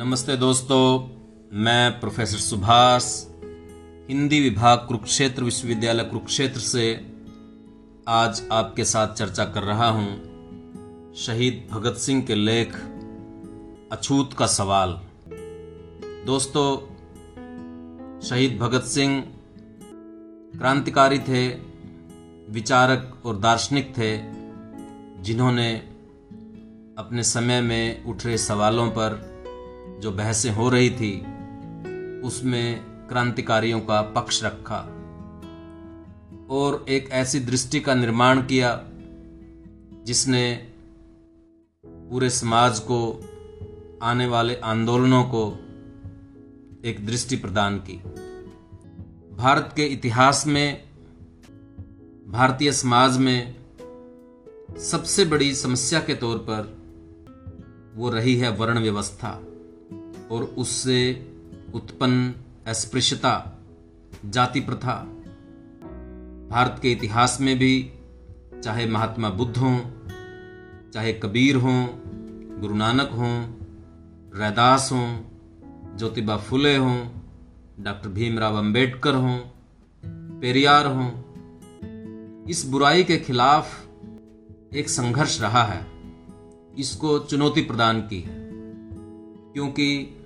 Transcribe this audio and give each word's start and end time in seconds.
नमस्ते 0.00 0.36
दोस्तों, 0.36 1.08
मैं 1.52 2.00
प्रोफेसर 2.00 2.38
सुभाष, 2.38 3.04
हिंदी 4.08 4.40
विभाग 4.40 4.78
कुरुक्षेत्र 4.78 5.42
विश्वविद्यालय 5.42 6.04
कुरुक्षेत्र 6.04 6.60
से 6.60 7.06
आज 8.08 8.48
आपके 8.52 8.84
साथ 8.84 9.14
चर्चा 9.14 9.44
कर 9.44 9.62
रहा 9.62 9.88
हूँ 9.88 11.14
शहीद 11.16 11.68
भगत 11.70 11.96
सिंह 11.96 12.22
के 12.22 12.34
लेख 12.34 12.74
अछूत 13.92 14.32
का 14.32 14.46
सवाल। 14.46 15.00
दोस्तों, 16.26 16.76
शहीद 18.20 18.58
भगत 18.58 18.82
सिंह 18.82 19.24
क्रांतिकारी 20.58 21.18
थे, 21.18 21.48
विचारक 22.52 23.22
और 23.26 23.38
दार्शनिक 23.38 23.92
थे, 23.98 24.16
जिन्होंने 25.22 25.76
अपने 26.98 27.22
समय 27.22 27.60
में 27.60 28.04
उठ 28.04 28.26
रहे 28.26 28.38
सवालों 28.38 28.90
पर 28.90 29.29
जो 30.00 30.10
बहसें 30.10 30.50
हो 30.50 30.68
रही 30.68 30.90
थी, 30.90 31.18
उसमें 32.20 32.80
क्रांतिकारियों 33.08 33.80
का 33.80 34.02
पक्ष 34.02 34.44
रखा 34.44 34.78
और 36.50 36.84
एक 36.88 37.10
ऐसी 37.10 37.40
दृष्टि 37.40 37.80
का 37.80 37.94
निर्माण 37.94 38.42
किया 38.42 38.84
जिसने 40.04 40.70
पूरे 41.86 42.30
समाज 42.30 42.78
को, 42.78 43.28
आने 44.02 44.26
वाले 44.26 44.56
आंदोलनों 44.56 45.24
को 45.24 45.58
एक 46.84 47.06
दृष्टि 47.06 47.36
प्रदान 47.36 47.78
की। 47.78 47.96
भारत 49.36 49.72
के 49.76 49.84
इतिहास 49.84 50.46
में, 50.46 50.82
भारतीय 52.28 52.72
समाज 52.72 53.18
में 53.18 53.54
सबसे 54.78 55.24
बड़ी 55.24 55.54
समस्या 55.54 56.00
के 56.00 56.14
तौर 56.14 56.38
पर 56.50 56.76
वो 57.94 58.10
रही 58.10 58.36
है 58.36 58.50
वर्ण 58.50 58.80
व्यवस्था। 58.80 59.40
और 60.30 60.44
उससे 60.44 61.26
उत्पन्न 61.74 62.34
अस्पृश्यता, 62.66 63.62
जाति 64.24 64.60
प्रथा। 64.60 64.94
भारत 66.50 66.78
के 66.82 66.92
इतिहास 66.92 67.38
में 67.40 67.58
भी 67.58 67.92
चाहे 68.64 68.86
महात्मा 68.86 69.30
बुद्ध 69.30 69.56
हों, 69.56 69.78
चाहे 70.90 71.12
कबीर 71.12 71.56
हों, 71.56 71.86
गुरु 72.60 72.74
नानक 72.74 73.10
हों, 73.10 73.36
रैदास 74.40 74.88
हों, 74.92 75.18
ज्योतिबा 75.96 76.36
फुले 76.36 76.76
हों, 76.76 76.98
डॉक्टर 77.80 78.08
भीमराव 78.08 78.56
अंबेडकर 78.56 79.14
हों, 79.14 79.38
पेरियार 80.40 80.86
हों, 80.86 81.10
इस 82.46 82.64
बुराई 82.66 83.04
के 83.04 83.18
खिलाफ 83.18 83.86
एक 84.74 84.88
संघर्ष 84.88 85.40
रहा 85.40 85.62
है। 85.62 85.86
इसको 86.78 87.18
चुनौती 87.18 87.62
प्रदान 87.62 88.00
की 88.00 88.20
है, 88.20 88.50
क्योंकि 89.52 90.16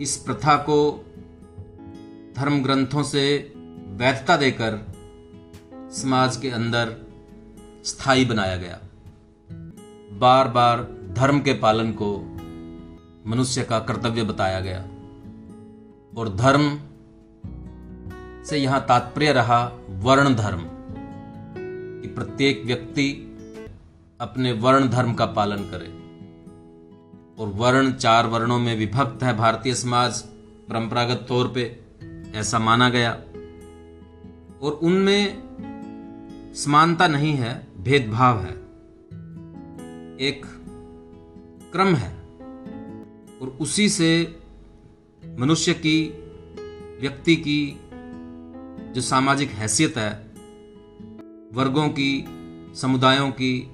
इस 0.00 0.16
प्रथा 0.16 0.56
को 0.56 1.04
धर्म 2.36 2.62
ग्रंथों 2.62 3.02
से 3.02 3.52
वैधता 3.86 4.36
देकर 4.36 4.92
समाज 5.74 6.36
के 6.36 6.50
अंदर 6.50 6.96
स्थायी 7.84 8.24
बनाया 8.24 8.56
गया। 8.56 8.80
बार 10.18 10.48
बार 10.48 10.82
धर्म 11.12 11.40
के 11.40 11.52
पालन 11.52 11.92
को 11.92 12.36
मनुष्य 13.26 13.62
का 13.62 13.78
कर्तव्य 13.78 14.22
बताया 14.22 14.60
गया। 14.60 14.80
और 16.16 16.36
धर्म 16.36 16.80
से 18.44 18.58
यहाँ 18.58 18.84
तात्पर्य 18.88 19.32
रहा 19.32 19.72
वर्ण 19.88 20.34
धर्म 20.34 20.60
कि 22.02 22.08
प्रत्येक 22.08 22.62
व्यक्ति 22.66 23.36
अपने 24.20 24.52
वर्ण 24.52 24.88
धर्म 24.88 25.14
का 25.14 25.26
पालन 25.26 25.56
करे। 25.56 25.99
और 27.40 27.48
वर्ण 27.48 27.92
चार 27.92 28.26
वर्णों 28.26 28.58
में 28.58 28.76
विभक्त 28.76 29.22
है 29.22 29.36
भारतीय 29.36 29.74
समाज 29.74 30.22
परंपरागत 30.68 31.26
तौर 31.28 31.48
पे, 31.48 31.80
ऐसा 32.34 32.58
माना 32.58 32.90
गया। 32.90 33.12
और 34.62 34.72
उनमें 34.72 35.42
समानता 36.56 37.08
नहीं 37.08 37.32
है, 37.32 37.66
भेदभाव 37.78 38.40
है। 38.40 38.50
एक 40.20 40.42
क्रम 41.72 41.94
है। 41.94 42.16
और 43.42 43.58
उसी 43.60 43.88
से 43.88 44.38
मनुष्य 45.38 45.74
की, 45.74 46.08
व्यक्ति 47.00 47.36
की 47.36 47.80
जो 48.92 49.00
सामाजिक 49.00 49.50
हैसियत 49.50 49.96
है, 49.96 50.30
वर्गों 51.52 51.88
की, 51.88 52.24
समुदायों 52.74 53.30
की 53.30 53.70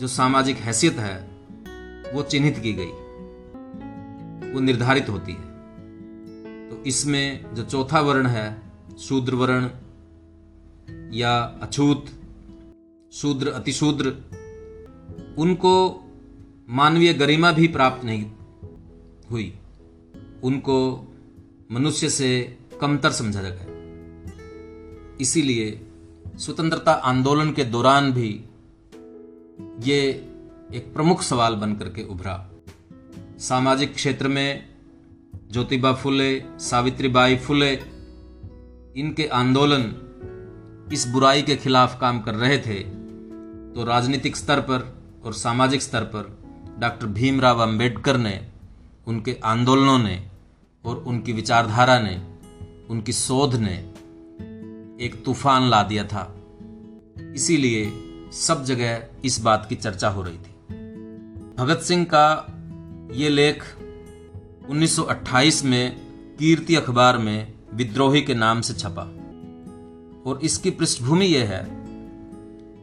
जो 0.00 0.06
सामाजिक 0.06 0.56
हैसियत 0.56 0.94
है 0.94 1.33
वो 2.14 2.22
चिन्हित 2.22 2.58
की 2.58 2.72
गई। 2.72 2.90
वो 4.52 4.60
निर्धारित 4.60 5.08
होती 5.08 5.32
है। 5.32 5.54
तो 6.70 6.84
इसमें 6.84 7.54
जो 7.54 7.64
चौथा 7.64 8.00
वर्ण 8.00 8.26
है, 8.26 8.62
शूद्र 8.98 9.34
वर्ण 9.34 9.70
या 11.14 11.38
अछूत, 11.38 12.06
शूद्र, 13.12 13.48
अतिशूद्र, 13.48 14.06
उनको 15.38 16.04
मानवीय 16.70 17.14
गरिमा 17.14 17.52
भी 17.52 17.68
प्राप्त 17.68 18.04
नहीं 18.04 18.32
हुई। 19.30 19.58
उनको 20.42 21.08
मनुष्य 21.72 22.08
से 22.08 22.58
कमतर 22.80 23.10
समझा 23.10 23.42
गया। 23.42 23.74
इसीलिए 25.20 25.86
स्वतंत्रता 26.36 26.92
आंदोलन 26.92 27.52
के 27.52 27.64
दौरान 27.64 28.12
भी 28.12 28.44
ये 29.80 30.33
एक 30.74 30.92
प्रमुख 30.94 31.22
सवाल 31.22 31.54
बनकर 31.54 31.88
के 31.88 32.02
उभरा। 32.02 32.50
सामाजिक 33.38 33.94
क्षेत्र 33.94 34.28
में 34.28 34.68
ज्योतिबा 35.52 35.92
फुले, 35.92 36.44
सावित्रीबाई 36.60 37.36
फुले, 37.36 37.70
इनके 38.96 39.26
आंदोलन 39.32 39.84
इस 40.92 41.06
बुराई 41.08 41.42
के 41.42 41.56
खिलाफ 41.56 41.98
काम 42.00 42.20
कर 42.20 42.34
रहे 42.34 42.58
थे 42.58 42.78
तो 43.74 43.84
राजनीतिक 43.84 44.36
स्तर 44.36 44.60
पर 44.60 44.86
और 45.24 45.32
सामाजिक 45.32 45.82
स्तर 45.82 46.04
पर 46.04 46.32
डॉक्टर 46.78 47.06
भीमराव 47.06 47.62
अंबेडकर 47.62 48.16
ने, 48.16 48.40
उनके 49.06 49.36
आंदोलनों 49.44 49.98
ने 49.98 50.16
और 50.84 50.96
उनकी 50.96 51.32
विचारधारा 51.32 51.98
ने, 51.98 52.16
उनकी 52.90 53.12
शोध 53.12 53.54
ने 53.54 53.76
एक 55.00 55.22
तूफ़ान 55.24 55.68
ला 55.70 55.82
दिया 55.82 56.04
था। 56.04 56.24
इसीलिए 57.34 57.92
सब 58.32 58.64
जगह 58.64 59.06
इस 59.24 59.40
बात 59.40 59.66
की 59.68 59.76
चर्चा 59.76 60.08
हो 60.08 60.22
रही 60.22 60.38
थी। 60.38 60.53
भगत 61.56 61.78
सिंह 61.78 62.04
का 62.04 62.46
ये 63.12 63.28
लेख 63.28 63.64
1928 64.70 65.64
में 65.64 65.96
कीर्ति 66.38 66.74
अखबार 66.74 67.18
में 67.18 67.54
विद्रोही 67.74 68.22
के 68.22 68.34
नाम 68.34 68.60
से 68.60 68.74
छपा। 68.74 69.02
और 70.30 70.40
इसकी 70.42 70.70
पृष्ठभूमि 70.70 71.26
यह 71.26 71.48
है 71.48 71.66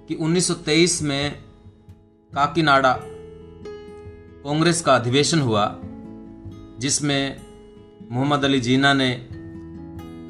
कि 0.07 0.15
1923 0.15 1.01
में 1.01 1.43
काकीनाडा 2.33 2.99
कांग्रेस 4.43 4.81
का 4.81 4.95
अधिवेशन 4.95 5.39
हुआ, 5.39 5.79
जिसमें 6.79 7.41
मोहम्मद 8.11 8.45
अली 8.45 8.61
जीना 8.61 8.93
ने 8.93 9.11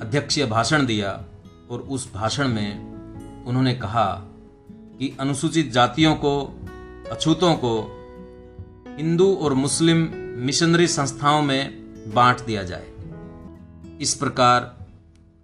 अध्यक्षीय 0.02 0.46
भाषण 0.46 0.86
दिया 0.86 1.26
और 1.70 1.80
उस 1.80 2.14
भाषण 2.14 2.48
में 2.48 2.92
उन्होंने 3.44 3.74
कहा 3.74 4.14
कि 5.00 5.18
अनुसूचित 5.20 5.72
जातियों 5.72 6.16
को, 6.16 6.60
अछूतों 7.12 7.56
को 7.56 7.98
हिंदू 9.02 9.34
और 9.36 9.54
मुस्लिम 9.54 9.98
मिशनरी 10.38 10.88
संस्थाओं 10.88 11.42
में 11.42 12.14
बांट 12.14 12.42
दिया 12.42 12.64
जाए। 12.64 12.88
इस 14.02 14.14
प्रकार 14.14 14.86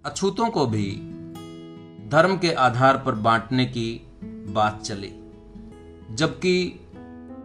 अछूतों 0.04 0.50
को 0.50 0.66
भी 0.66 0.90
धर्म 2.08 2.36
के 2.38 2.52
आधार 2.52 2.96
पर 2.96 3.14
बांटने 3.14 3.66
की 3.66 4.06
बात 4.48 4.82
चली, 4.82 5.10
जबकि 6.14 6.80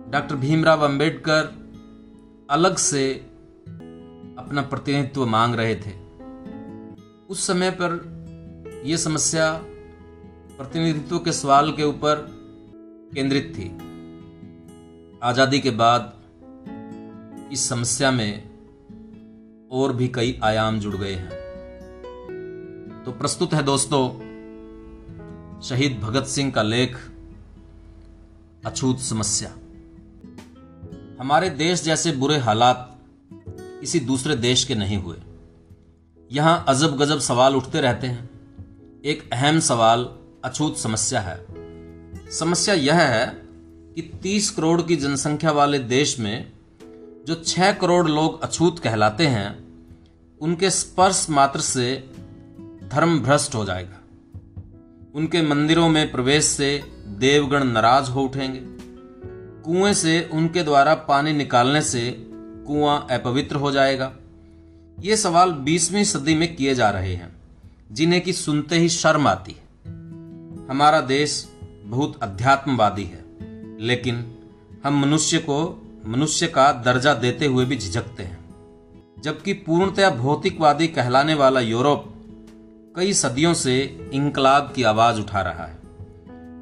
डॉक्टर 0.10 0.36
भीमराव 0.36 0.82
अंबेडकर 0.82 1.52
अलग 2.50 2.76
से 2.76 3.14
अपना 4.40 4.62
प्रतिनिधित्व 4.62 5.26
मांग 5.26 5.56
रहे 5.56 5.76
थे। 5.76 5.94
उस 7.30 7.48
समय 7.48 7.72
पर 7.72 7.92
यह 8.86 8.98
समस्या 8.98 9.52
प्रतिनिधित्व 10.58 11.20
के 11.20 11.32
सवाल 11.32 11.72
के 11.72 11.84
ऊपर 11.84 12.16
केंद्रित 13.14 13.54
थी। 13.58 13.93
आज़ादी 15.24 15.60
के 15.60 15.70
बाद 15.70 16.14
इस 17.52 17.70
समस्या 17.70 18.12
में 18.12 18.50
और 19.72 19.94
भी 19.94 20.08
कई 20.08 20.40
आयाम 20.44 20.80
जुड़ 20.80 20.96
गए 20.96 21.14
हैं। 21.14 21.30
तो 23.06 23.12
प्रस्तुत 23.12 23.54
है 23.54 23.64
दोस्तों, 23.64 24.10
शहीद 25.62 26.00
भगत 26.00 26.25
सिंह 26.25 26.52
का 26.52 26.62
लेख, 26.62 26.98
अछूत 28.66 29.00
समस्या। 29.00 29.50
हमारे 31.20 31.50
देश 31.50 31.84
जैसे 31.84 32.12
बुरे 32.12 32.38
हालात 32.38 33.00
किसी 33.52 34.00
दूसरे 34.00 34.36
देश 34.36 34.64
के 34.64 34.75
नहीं 34.75 34.98
हुए। 34.98 35.18
यहाँ 36.31 36.66
अजब 36.68 36.98
गजब 36.98 37.20
सवाल 37.20 37.56
उठते 37.56 37.81
रहते 37.81 38.08
हैं। 38.08 38.30
एक 39.06 39.30
अहम 39.34 39.60
सवाल, 39.60 40.10
अछूत 40.46 40.78
समस्या 40.78 41.22
है। 41.22 41.46
समस्या 42.31 42.75
यह 42.75 42.96
है 42.96 43.43
कि 43.95 44.01
30 44.24 44.50
करोड़ 44.50 44.81
की 44.81 44.95
जनसंख्या 44.95 45.51
वाले 45.51 45.80
देश 45.80 46.19
में 46.19 46.51
जो 47.28 47.36
छह 47.36 47.72
करोड़ 47.72 48.07
लोग 48.07 48.42
अछूत 48.42 48.80
कहलाते 48.80 49.28
हैं, 49.28 49.63
उनके 50.42 50.69
स्पर्श 50.69 51.28
मात्र 51.30 51.60
से 51.60 52.12
धर्म 52.84 53.19
भ्रष्ट 53.19 53.56
हो 53.56 53.66
जाएगा। 53.66 54.00
उनके 55.16 55.42
मंदिरों 55.42 55.90
में 55.90 56.12
प्रवेश 56.12 56.45
से 56.45 56.84
देवगण 57.07 57.63
नाराज़ 57.63 58.12
हो 58.12 58.22
उठेंगे। 58.22 58.60
कुएँ 59.63 59.94
से 59.94 60.30
उनके 60.34 60.63
द्वारा 60.63 60.96
पानी 60.96 61.34
निकालने 61.34 61.81
से 61.81 62.12
कुआँ 62.68 63.07
अपवित्र 63.12 63.56
हो 63.56 63.72
जाएगा। 63.72 64.16
ये 65.00 65.18
सवाल 65.18 65.51
बीसवीं 65.51 66.04
सदी 66.04 66.36
में 66.36 66.56
किए 66.56 66.75
जा 66.75 66.89
रहे 66.89 67.16
हैं, 67.16 67.36
जिन्हें 67.92 68.22
की 68.22 68.34
सुनते 68.34 68.78
ही 68.78 68.89
शर्म 68.89 69.28
आती 69.28 69.51
है। 69.51 69.63
हमारा 70.68 71.01
देश 71.01 71.50
बहुत 71.84 72.19
अध्यात्मवादी 72.24 73.04
है। 73.04 73.23
लेकिन 73.80 74.36
हम 74.86 75.02
मनुष्य 75.02 75.38
को 75.38 75.88
मनुष्य 76.06 76.48
का 76.48 76.72
दर्जा 76.72 77.14
देते 77.14 77.46
हुए 77.46 77.66
भी 77.66 77.78
झिझकते 77.78 78.24
हैं। 78.24 78.44
जबकि 79.24 79.54
पूर्णतया 79.54 80.10
भौतिकवादी 80.10 80.88
कहलाने 80.88 81.34
वाला 81.34 81.60
यूरोप 81.60 82.10
कई 82.96 83.14
सदियों 83.14 83.54
से 83.54 84.10
इंकलाब 84.14 84.74
की 84.75 84.84
आवाज़ 84.84 85.20
उठा 85.20 85.42
रहा 85.42 85.66
है। 85.66 85.80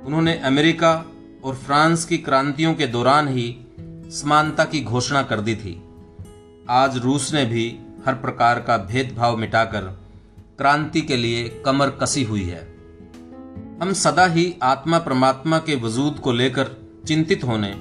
उन्होंने 0.05 0.37
अमेरिका 0.37 1.05
और 1.43 1.55
फ्रांस 1.55 2.05
की 2.05 2.17
क्रांतियों 2.17 2.73
के 2.73 2.87
दौरान 2.87 3.27
ही 3.27 3.59
समानता 4.11 4.63
की 4.63 4.83
घोषणा 4.83 5.23
कर 5.23 5.41
दी 5.41 5.55
थी। 5.55 5.83
आज 6.69 6.97
रूस 6.97 7.33
ने 7.33 7.45
भी 7.45 7.79
हर 8.05 8.13
प्रकार 8.13 8.61
का 8.61 8.77
भेदभाव 8.77 9.37
मिटाकर 9.37 9.81
क्रांति 10.57 11.01
के 11.01 11.17
लिए 11.17 11.63
कमर 11.65 11.89
कसी 11.89 12.23
हुई 12.23 12.43
है। 12.43 12.75
हम 13.81 13.93
सदा 13.93 14.25
ही 14.25 14.55
आत्मा 14.63 14.99
परमात्मा 14.99 15.59
के 15.59 15.75
वजूद 15.75 16.13
को 16.13 16.31
लेकर 16.31 16.80
चिंतित 17.07 17.43
होने 17.43 17.71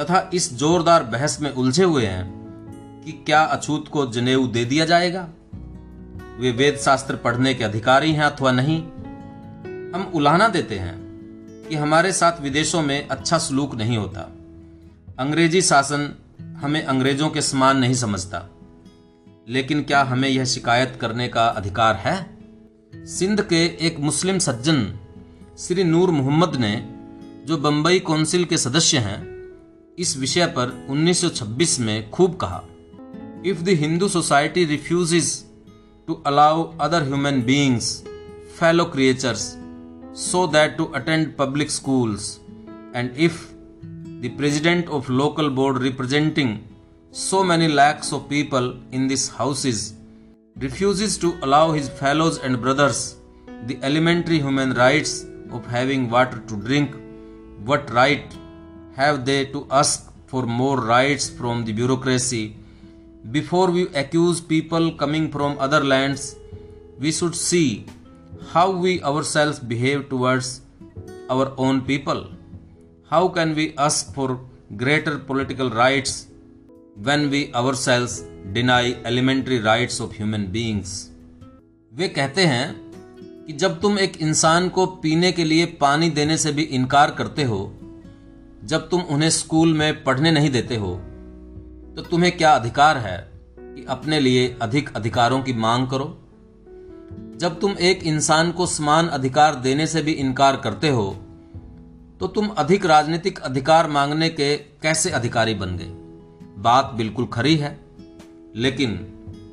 तथा 0.00 0.30
इस 0.34 0.54
जोरदार 0.54 1.02
बहस 1.02 1.40
में 1.40 1.50
उलझे 1.50 1.84
हुए 1.84 2.06
हैं 2.06 2.40
कि 3.04 3.12
क्या 3.12 3.42
अछूत 3.42 3.88
को 3.88 4.06
जनेऊ 4.06 4.46
दे 4.46 4.64
दिया 4.64 4.84
जाएगा? 4.84 5.28
वे 6.38 6.50
वेद 6.50 6.76
शास्त्र 6.76 7.16
पढ़ने 7.16 7.54
के 7.54 7.64
अधिकारी 7.64 8.12
हैं 8.12 8.22
अथवा 8.22 8.52
नहीं? 8.52 8.82
हम 9.94 10.12
उलाहना 10.14 10.48
देते 10.48 10.78
हैं 10.78 10.98
कि 11.68 11.76
हमारे 11.76 12.12
साथ 12.12 12.40
विदेशों 12.40 12.82
में 12.82 13.08
अच्छा 13.08 13.38
सलूक 13.38 13.74
नहीं 13.74 13.98
होता। 13.98 14.32
अंग्रेज़ी 15.18 15.62
शासन 15.62 16.14
हमें 16.62 16.82
अंग्रेज़ों 16.82 17.30
के 17.30 17.40
समान 17.40 17.78
नहीं 17.78 17.94
समझता। 17.94 18.44
लेकिन 19.48 19.82
क्या 19.82 20.02
हमें 20.02 20.28
यह 20.28 20.44
शिकायत 20.44 20.98
करने 21.00 21.28
का 21.28 21.46
अधिकार 21.46 21.96
है? 21.96 22.38
सिंध 22.96 23.42
के 23.42 23.86
एक 23.86 24.00
मुस्लिम 24.00 24.38
सज्जन, 24.38 24.98
श्री 25.58 25.84
नूर 25.84 26.10
मोहम्मद 26.10 26.56
ने 26.56 26.89
जो 27.50 27.56
बंबई 27.58 27.98
काउंसिल 27.98 28.44
के 28.44 28.56
सदस्य 28.58 28.98
हैं, 28.98 29.20
इस 29.98 30.16
विषय 30.16 30.46
पर 30.46 30.86
1926 30.90 31.78
में 31.80 32.10
खूब 32.10 32.36
कहा। 32.36 32.62
If 33.46 33.62
the 33.62 33.68
Hindu 33.68 34.08
society 34.08 34.64
refuse 34.64 35.14
to 36.08 36.14
allow 36.26 36.62
other 36.80 37.02
human 37.02 37.42
beings 37.42 37.88
fellow 38.60 38.84
creatures 38.84 39.42
so 40.20 40.46
that 40.46 40.76
to 40.76 40.84
attend 40.84 41.36
public 41.36 41.70
school 41.70 42.16
and 42.96 43.10
if 43.18 43.42
the 44.22 44.34
president 44.38 44.88
of 44.88 45.12
local 45.12 45.48
board 45.48 45.82
representing 45.82 46.56
so 47.12 47.42
many 47.42 47.68
lakhs 47.74 48.14
of 48.14 48.22
people 48.22 48.72
in 48.94 49.08
this 49.08 49.30
houses 49.32 49.92
refuse 50.58 51.20
to 51.20 51.34
allow 51.42 51.72
his 51.72 51.90
fellows 51.90 52.40
and 52.44 52.56
brothers 52.56 53.04
the 53.48 53.80
elementary 53.84 54.38
human 54.38 54.72
rights 54.72 55.22
of 55.52 55.68
having 55.68 56.10
water 56.10 56.38
to 56.38 56.56
drink 56.56 57.00
what 57.63 57.89
right 57.91 58.35
have 58.95 59.25
they 59.25 59.45
to 59.45 59.65
ask 59.69 60.11
for 60.27 60.43
more 60.43 60.77
rights 60.77 61.29
from 61.29 61.65
the 61.65 61.73
bureaucracy 61.73 62.55
before 63.31 63.71
we 63.71 63.87
accuse 63.95 64.39
people 64.39 64.91
coming 64.91 65.31
from 65.31 65.57
other 65.59 65.83
lands, 65.83 66.35
we 66.99 67.11
should 67.11 67.35
see 67.35 67.85
how 68.51 68.69
we 68.69 69.01
ourselves 69.01 69.59
behave 69.59 70.09
towards 70.09 70.61
our 71.29 71.51
own 71.57 71.81
people. 71.81 72.27
How 73.09 73.27
can 73.27 73.55
we 73.55 73.73
ask 73.77 74.13
for 74.13 74.39
greater 74.75 75.17
political 75.17 75.69
rights 75.69 76.27
when 77.01 77.29
we 77.31 77.51
ourselves 77.53 78.23
deny 78.53 78.93
elementary 79.05 79.59
rights 79.59 79.99
of 79.99 80.13
human 80.13 80.47
beings? 80.47 81.11
वे 81.97 82.07
कहते 82.15 82.45
हैं 82.45 82.63
कि 83.50 83.56
जब 83.56 83.80
तुम 83.80 83.98
एक 83.98 84.16
इंसान 84.16 84.68
को 84.68 84.86
पीने 84.86 85.32
के 85.32 85.44
लिए 85.44 85.66
पानी 85.66 86.10
देने 86.10 86.36
से 86.38 86.52
भी 86.52 86.62
इनकार 86.62 87.10
करते 87.10 87.42
हो, 87.42 87.74
जब 88.64 88.88
तुम 88.88 89.00
उन्हें 89.00 89.30
स्कूल 89.30 89.72
में 89.74 90.04
पढ़ने 90.04 90.30
नहीं 90.30 90.50
देते 90.50 90.76
हो 90.76 90.94
तो 91.96 92.02
तुम्हें 92.02 92.36
क्या 92.36 92.52
अधिकार 92.52 92.98
है 92.98 93.30
कि 93.58 93.86
अपने 93.88 94.20
लिए 94.20 94.58
अधिक 94.62 94.96
अधिकारों 94.96 95.42
की 95.42 95.52
मांग 95.52 95.88
करो? 95.88 96.18
जब 97.36 97.60
तुम 97.60 97.74
एक 97.80 98.02
इंसान 98.02 98.52
को 98.52 98.66
समान 98.66 99.08
अधिकार 99.08 99.54
देने 99.54 99.86
से 99.86 100.02
भी 100.02 100.12
इनकार 100.12 100.56
करते 100.56 100.88
हो 100.88 101.10
तो 102.20 102.26
तुम 102.26 102.48
अधिक 102.48 102.86
राजनीतिक 102.86 103.38
अधिकार 103.38 103.88
मांगने 103.88 104.28
के 104.28 104.56
कैसे 104.56 105.10
अधिकारी 105.10 105.54
बन 105.54 105.76
गए? 105.76 105.90
बात 106.62 106.94
बिल्कुल 106.94 107.26
खरी 107.26 107.56
है, 107.56 107.80
लेकिन 108.56 109.06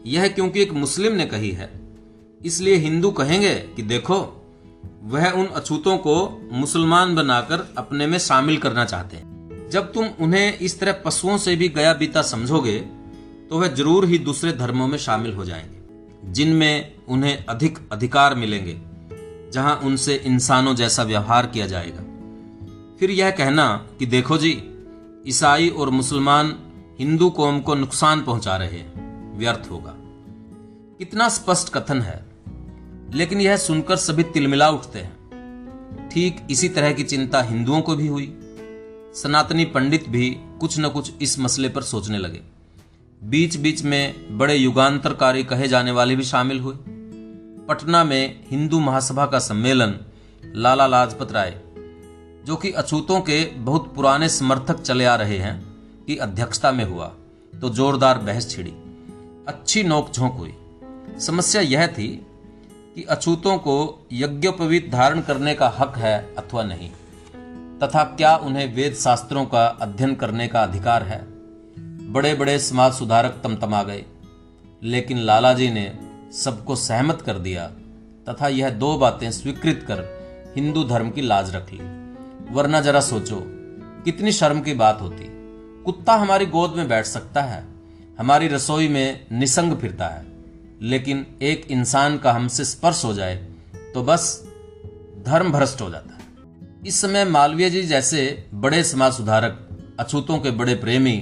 यह 0.05 0.27
क्योंकि 0.27 0.61
एक 0.61 0.73
मुस्लिम 0.73 1.13
ने 1.13 1.25
कही 1.25 1.51
है 1.51 1.86
इसलिए 2.41 2.75
हिंदू 2.75 3.11
कहेंगे 3.11 3.53
कि 3.75 3.81
देखो, 3.81 4.17
वह 5.03 5.29
उन 5.31 5.45
अछूतों 5.45 5.97
को 5.97 6.47
मुसलमान 6.51 7.15
बनाकर 7.15 7.73
अपने 7.77 8.07
में 8.07 8.17
शामिल 8.17 8.57
करना 8.57 8.85
चाहते 8.85 9.17
हैं। 9.17 9.69
जब 9.69 9.91
तुम 9.93 10.05
उन्हें 10.19 10.57
इस 10.57 10.79
तरह 10.79 10.91
पशुओं 11.05 11.37
से 11.37 11.55
भी 11.55 11.69
गया 11.69 11.93
बीता 11.93 12.21
समझोगे 12.21 12.79
तो 13.49 13.59
वह 13.59 13.67
ज़रूर 13.67 14.05
ही 14.05 14.17
दूसरे 14.17 14.51
धर्मों 14.51 14.87
में 14.87 14.97
शामिल 14.97 15.33
हो 15.33 15.45
जाएँगे, 15.45 16.31
जिनमें 16.31 16.93
उन्हें 17.07 17.45
अधिक 17.45 17.79
अधिकार 17.91 18.35
मिलेंगे, 18.35 18.77
जहाँ 19.53 19.75
उनसे 19.75 20.15
इंसानों 20.15 20.75
जैसा 20.75 21.03
व्यवहार 21.03 21.47
किया 21.47 21.67
जाएगा। 21.67 22.03
फिर 22.99 23.11
यह 23.11 23.31
कहना 23.31 23.87
कि 23.99 24.05
देखो 24.05 24.37
जी, 24.37 24.51
ईसाई 25.27 25.69
और 25.69 25.89
मुसलमान 25.89 26.55
हिंदू 26.99 27.29
कौम 27.29 27.59
को 27.59 27.75
नुकसान 27.75 28.21
पहुँचा 28.21 28.57
रहे 28.57 28.77
हैं, 28.77 29.37
व्यर्थ 29.37 29.71
होगा। 29.71 29.93
कितना 30.99 31.29
स्पष्ट 31.29 31.73
कथन 31.73 32.01
है। 32.01 32.26
लेकिन 33.13 33.41
यह 33.41 33.57
सुनकर 33.57 33.95
सभी 33.95 34.23
तिलमिला 34.23 34.69
उठते 34.69 34.99
हैं। 34.99 36.09
ठीक 36.13 36.47
इसी 36.49 36.69
तरह 36.69 36.93
की 36.93 37.03
चिंता 37.03 37.41
हिंदुओं 37.41 37.81
को 37.81 37.95
भी 37.95 38.07
हुई। 38.07 38.33
सनातनी 39.15 39.65
पंडित 39.65 40.09
भी 40.09 40.29
कुछ 40.59 40.79
न 40.79 40.89
कुछ 40.89 41.11
इस 41.21 41.39
मसले 41.39 41.69
पर 41.69 41.81
सोचने 41.81 42.17
लगे। 42.17 42.41
बीच 43.21 43.55
बीच 43.57 43.83
में 43.83 44.37
बड़े 44.37 44.55
युगांतरकारी 44.55 45.43
कहे 45.43 45.67
जाने 45.67 45.91
वाले 45.91 46.15
भी 46.15 46.23
शामिल 46.23 46.59
हुए। 46.59 46.75
पटना 47.69 48.03
में 48.03 48.43
हिंदू 48.51 48.79
महासभा 48.79 49.25
का 49.25 49.39
सम्मेलन 49.39 49.99
लाला 50.55 50.87
लाजपत 50.87 51.31
राय, 51.31 51.61
जो 52.45 52.55
कि 52.55 52.71
अछूतों 52.71 53.21
के 53.21 53.43
बहुत 53.45 53.93
पुराने 53.95 54.29
समर्थक 54.29 54.81
चले 54.81 55.05
आ 55.05 55.15
रहे 55.15 55.37
हैं, 55.37 55.61
की 56.07 56.15
अध्यक्षता 56.15 56.71
में 56.71 56.85
हुआ 56.85 57.07
तो 57.61 57.69
जोरदार 57.69 58.17
बहस 58.17 58.49
छिड़ी। 58.49 58.73
अच्छी 59.47 59.83
नोकझोंक 59.83 60.33
हुई। 60.33 60.53
समस्या 61.19 61.61
यह 61.61 61.87
थी 61.87 62.26
कि 62.97 63.03
अछूतों 63.03 63.57
को 63.57 63.73
यज्ञोपवीत 64.13 64.89
धारण 64.91 65.19
करने 65.21 65.53
का 65.55 65.67
हक 65.77 65.97
है 65.97 66.35
अथवा 66.37 66.63
नहीं, 66.63 66.89
तथा 67.79 68.03
क्या 68.03 68.35
उन्हें 68.37 68.75
वेद 68.75 68.93
शास्त्रों 68.93 69.45
का 69.45 69.65
अध्ययन 69.81 70.15
करने 70.15 70.47
का 70.47 70.63
अधिकार 70.63 71.03
है? 71.03 71.19
बड़े 72.11 72.33
बड़े 72.35 72.57
समाज 72.59 72.93
सुधारक 72.93 73.39
तमतमा 73.43 73.81
गए, 73.83 74.03
लेकिन 74.83 75.17
लाला 75.17 75.53
जी 75.53 75.69
ने 75.71 75.99
सबको 76.33 76.75
सहमत 76.75 77.21
कर 77.21 77.39
दिया, 77.39 77.67
तथा 78.29 78.47
यह 78.47 78.69
दो 78.69 78.97
बातें 78.97 79.31
स्वीकृत 79.31 79.85
कर 79.87 80.01
हिंदू 80.55 80.83
धर्म 80.83 81.09
की 81.09 81.21
लाज 81.21 81.55
रख 81.55 81.71
ली। 81.73 81.79
वरना 82.53 82.81
जरा 82.81 82.99
सोचो, 82.99 83.43
कितनी 84.05 84.31
शर्म 84.31 84.61
की 84.61 84.73
बात 84.73 85.01
होती। 85.01 85.27
कुत्ता 85.83 86.15
हमारी 86.15 86.45
गोद 86.45 86.73
में 86.73 86.87
बैठ 86.87 87.05
सकता 87.05 87.41
है, 87.41 87.63
हमारी 88.19 88.47
रसोई 88.47 88.87
में 88.87 89.25
निसंग 89.31 89.77
फिरता 89.77 90.07
है। 90.07 90.36
लेकिन 90.81 91.25
एक 91.41 91.65
इंसान 91.71 92.17
का 92.17 92.31
हमसे 92.31 92.65
स्पर्श 92.65 93.03
हो 93.05 93.13
जाए 93.13 93.35
तो 93.93 94.03
बस 94.03 94.43
धर्म 95.25 95.51
भ्रष्ट 95.51 95.81
हो 95.81 95.89
जाता 95.89 96.13
है। 96.13 96.25
इस 96.87 96.99
समय 97.01 97.25
मालवीय 97.25 97.69
जी 97.69 97.81
जैसे 97.83 98.49
बड़े 98.53 98.83
समाज 98.83 99.13
सुधारक 99.13 99.67
अछूतों 99.99 100.37
के 100.39 100.51
बड़े 100.51 100.75
प्रेमी, 100.75 101.17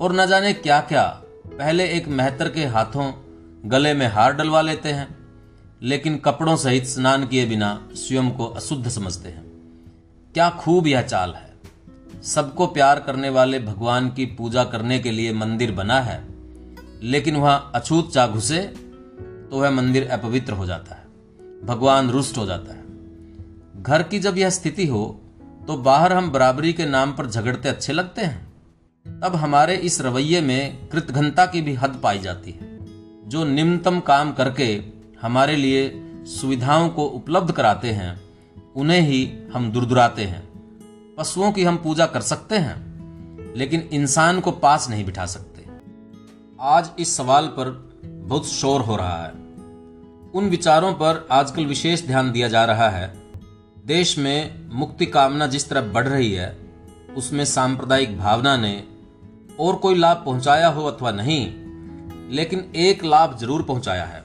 और 0.00 0.12
न 0.12 0.26
जाने 0.26 0.52
क्या 0.52 0.80
क्या 0.80 1.02
पहले 1.46 1.88
एक 1.88 2.08
मेहतर 2.08 2.48
के 2.48 2.64
हाथों 2.66 3.10
गले 3.64 3.94
में 3.94 4.06
हार 4.06 4.32
डलवा 4.32 4.60
लेते 4.62 4.88
हैं, 4.88 5.08
लेकिन 5.82 6.16
कपड़ों 6.18 6.56
सहित 6.56 6.86
स्नान 6.86 7.26
किए 7.26 7.46
बिना 7.46 7.88
स्वयं 7.94 8.30
को 8.30 8.46
अशुद्ध 8.46 8.88
समझते 8.88 9.28
हैं। 9.28 9.44
क्या 10.34 10.48
खूब 10.50 10.86
यह 10.86 11.02
चाल 11.02 11.34
है। 11.34 12.22
सबको 12.22 12.66
प्यार 12.66 13.00
करने 13.00 13.28
वाले 13.28 13.58
भगवान 13.58 14.08
की 14.08 14.26
पूजा 14.28 14.64
करने 14.64 14.98
के 14.98 15.10
लिए 15.10 15.32
मंदिर 15.32 15.72
बना 15.72 16.00
है, 16.00 16.22
लेकिन 17.02 17.36
वहाँ 17.36 17.70
अछूत 17.74 18.12
चा 18.14 18.26
घुसे 18.26 18.62
तो 19.50 19.60
वह 19.60 19.70
मंदिर 19.70 20.08
अपवित्र 20.08 20.52
हो 20.52 20.66
जाता 20.66 20.94
है। 20.94 21.02
भगवान 21.66 22.10
रुष्ट 22.10 22.38
हो 22.38 22.46
जाता 22.46 22.72
है। 22.72 22.82
घर 23.82 24.02
की 24.02 24.18
जब 24.18 24.38
यह 24.38 24.50
स्थिति 24.50 24.86
हो 24.86 25.20
तो 25.66 25.76
बाहर 25.76 26.12
हम 26.12 26.30
बराबरी 26.30 26.72
के 26.72 26.86
नाम 26.86 27.12
पर 27.12 27.26
झगड़ते 27.26 27.68
अच्छे 27.68 27.92
लगते 27.92 28.22
हैं। 28.22 29.20
तब 29.20 29.34
हमारे 29.34 29.76
इस 29.76 30.00
रवैये 30.00 30.40
में 30.40 30.86
कृतघ्नता 30.88 31.46
की 31.46 31.60
भी 31.62 31.74
हद 31.74 32.00
पाई 32.02 32.18
जाती 32.18 32.50
है, 32.50 32.78
जो 33.28 33.44
निम्नतम 33.44 34.00
काम 34.00 34.32
करके 34.32 34.82
हमारे 35.22 35.56
लिए 35.56 35.92
सुविधाओं 36.26 36.88
को 36.88 37.04
उपलब्ध 37.04 37.52
कराते 37.52 37.90
हैं, 37.90 38.20
उन्हें 38.76 39.00
ही 39.00 39.22
हम 39.54 39.70
दुरदुराते 39.72 40.24
हैं। 40.24 40.42
पशुओं 41.18 41.52
की 41.52 41.64
हम 41.64 41.76
पूजा 41.76 42.06
कर 42.06 42.20
सकते 42.20 42.58
हैं, 42.58 43.54
लेकिन 43.56 43.80
इंसान 43.92 44.40
को 44.40 44.50
पास 44.50 44.88
नहीं 44.90 45.04
बिठा 45.04 45.26
सकते। 45.26 45.64
आज 46.60 46.90
इस 46.98 47.16
सवाल 47.16 47.46
पर 47.46 47.93
बहुत 48.24 48.48
शोर 48.48 48.80
हो 48.80 48.96
रहा 48.96 49.24
है। 49.24 49.32
उन 50.34 50.48
विचारों 50.50 50.92
पर 50.92 51.26
आजकल 51.30 51.66
विशेष 51.66 52.06
ध्यान 52.06 52.32
दिया 52.32 52.48
जा 52.48 52.64
रहा 52.64 52.88
है। 52.90 53.12
देश 53.86 54.16
में 54.18 54.68
मुक्ति 54.72 55.06
कामना 55.06 55.46
जिस 55.46 55.68
तरह 55.68 55.92
बढ़ 55.92 56.08
रही 56.08 56.32
है, 56.32 56.56
उसमें 57.16 57.44
सांप्रदायिक 57.44 58.18
भावना 58.18 58.56
ने 58.56 58.82
और 59.60 59.76
कोई 59.76 59.94
लाभ 59.94 60.22
पहुँचाया 60.26 60.68
हो 60.68 60.84
अथवा 60.84 61.10
नहीं, 61.10 61.46
लेकिन 62.30 62.64
एक 62.76 63.04
लाभ 63.04 63.36
ज़रूर 63.38 63.62
पहुँचाया 63.62 64.04
है। 64.04 64.22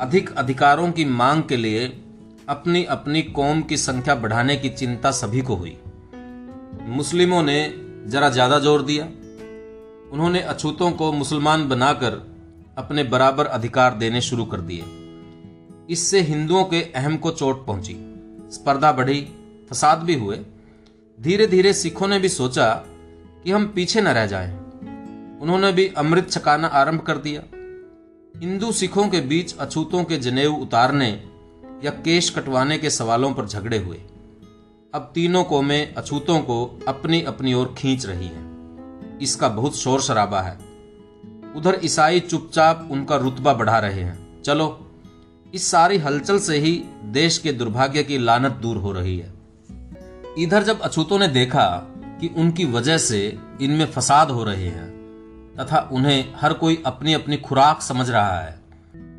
अधिक 0.00 0.30
अधिकारों 0.36 0.90
की 0.92 1.04
मांग 1.04 1.42
के 1.42 1.56
लिए 1.56 1.86
अपनी 2.48 2.84
अपनी 2.84 3.22
कौम 3.22 3.62
की 3.62 3.76
संख्या 3.76 4.14
बढ़ाने 4.14 4.56
की 4.56 4.68
चिंता 4.68 5.10
सभी 5.10 5.40
को 5.40 5.56
हुई। 5.56 5.76
मुस्लिमों 6.86 7.42
ने 7.42 7.60
जरा 8.06 8.28
ज़्यादा 8.28 8.58
ज़ोर 8.58 8.82
दिया। 8.82 9.04
उन्होंने 10.12 10.40
अछूतों 10.40 10.90
को 10.92 11.12
मुसलमान 11.12 11.68
बनाकर 11.68 12.29
अपने 12.78 13.04
बराबर 13.04 13.46
अधिकार 13.46 13.94
देने 13.94 14.20
शुरू 14.20 14.44
कर 14.44 14.60
दिए। 14.60 14.84
इससे 15.90 16.20
हिंदुओं 16.20 16.64
के 16.64 16.82
अहम 16.82 17.16
को 17.16 17.30
चोट 17.30 17.66
पहुँची। 17.66 17.96
स्पर्धा 18.52 18.92
बढ़ी, 18.92 19.28
फसाद 19.70 19.98
भी 19.98 20.14
हुए। 20.14 20.40
धीरे 21.20 21.46
धीरे 21.46 21.72
सिखों 21.72 22.08
ने 22.08 22.18
भी 22.18 22.28
सोचा 22.28 22.84
कि 23.44 23.50
हम 23.50 23.66
पीछे 23.66 24.00
न 24.00 24.08
रह 24.08 24.26
जाएँ। 24.26 24.52
उन्होंने 25.40 25.72
भी 25.72 25.88
अमृत 25.88 26.30
छकाना 26.30 26.68
आरंभ 26.68 27.00
कर 27.00 27.16
दिया। 27.16 27.42
हिंदू 28.40 28.72
सिखों 28.72 29.08
के 29.08 29.20
बीच 29.20 29.56
अछूतों 29.56 30.04
के 30.04 30.16
जनेऊ 30.16 30.54
उतारने 30.54 31.24
या 31.84 31.90
केश 31.90 32.30
कटवाने 32.30 32.78
के 32.78 32.90
सवालों 32.90 33.34
पर 33.34 33.46
झगड़े 33.46 33.78
हुए। 33.78 34.00
अब 34.94 35.12
तीनों 35.14 35.44
कौमें 35.44 35.94
अछूतों 35.94 36.40
को 36.40 36.80
अपनी 36.88 37.22
अपनी 37.22 37.54
ओर 37.54 37.74
खींच 37.78 38.06
रही 38.06 38.26
हैं। 38.26 38.50
इसका 39.18 39.48
बहुत 39.48 39.76
शोर 39.76 40.00
शराबा 40.00 40.40
है। 40.40 40.69
उधर 41.56 41.80
ईसाई 41.84 42.20
चुपचाप 42.20 42.88
उनका 42.90 43.16
रुतबा 43.16 43.52
बढ़ा 43.54 43.78
रहे 43.78 44.00
हैं 44.00 44.42
चलो, 44.42 44.90
इस 45.54 45.66
सारी 45.66 45.98
हलचल 45.98 46.38
से 46.38 46.58
ही 46.58 46.72
देश 47.04 47.38
के 47.38 47.52
दुर्भाग्य 47.52 48.02
की 48.02 48.18
लानत 48.18 48.52
दूर 48.52 48.76
हो 48.76 48.92
रही 48.92 49.18
है 49.18 49.32
इधर 50.38 50.62
जब 50.62 50.80
अछूतों 50.80 51.18
ने 51.18 51.28
देखा 51.28 51.66
कि 52.20 52.30
उनकी 52.36 52.64
वजह 52.64 52.98
से 52.98 53.38
इनमें 53.60 53.86
फसाद 53.86 54.30
हो 54.30 54.44
रहे 54.44 54.68
हैं, 54.68 54.88
तथा 55.60 55.88
उन्हें 55.92 56.32
हर 56.36 56.52
कोई 56.52 56.82
अपनी 56.86 57.12
अपनी 57.12 57.36
खुराक 57.36 57.82
समझ 57.82 58.10
रहा 58.10 58.40
है 58.40 58.52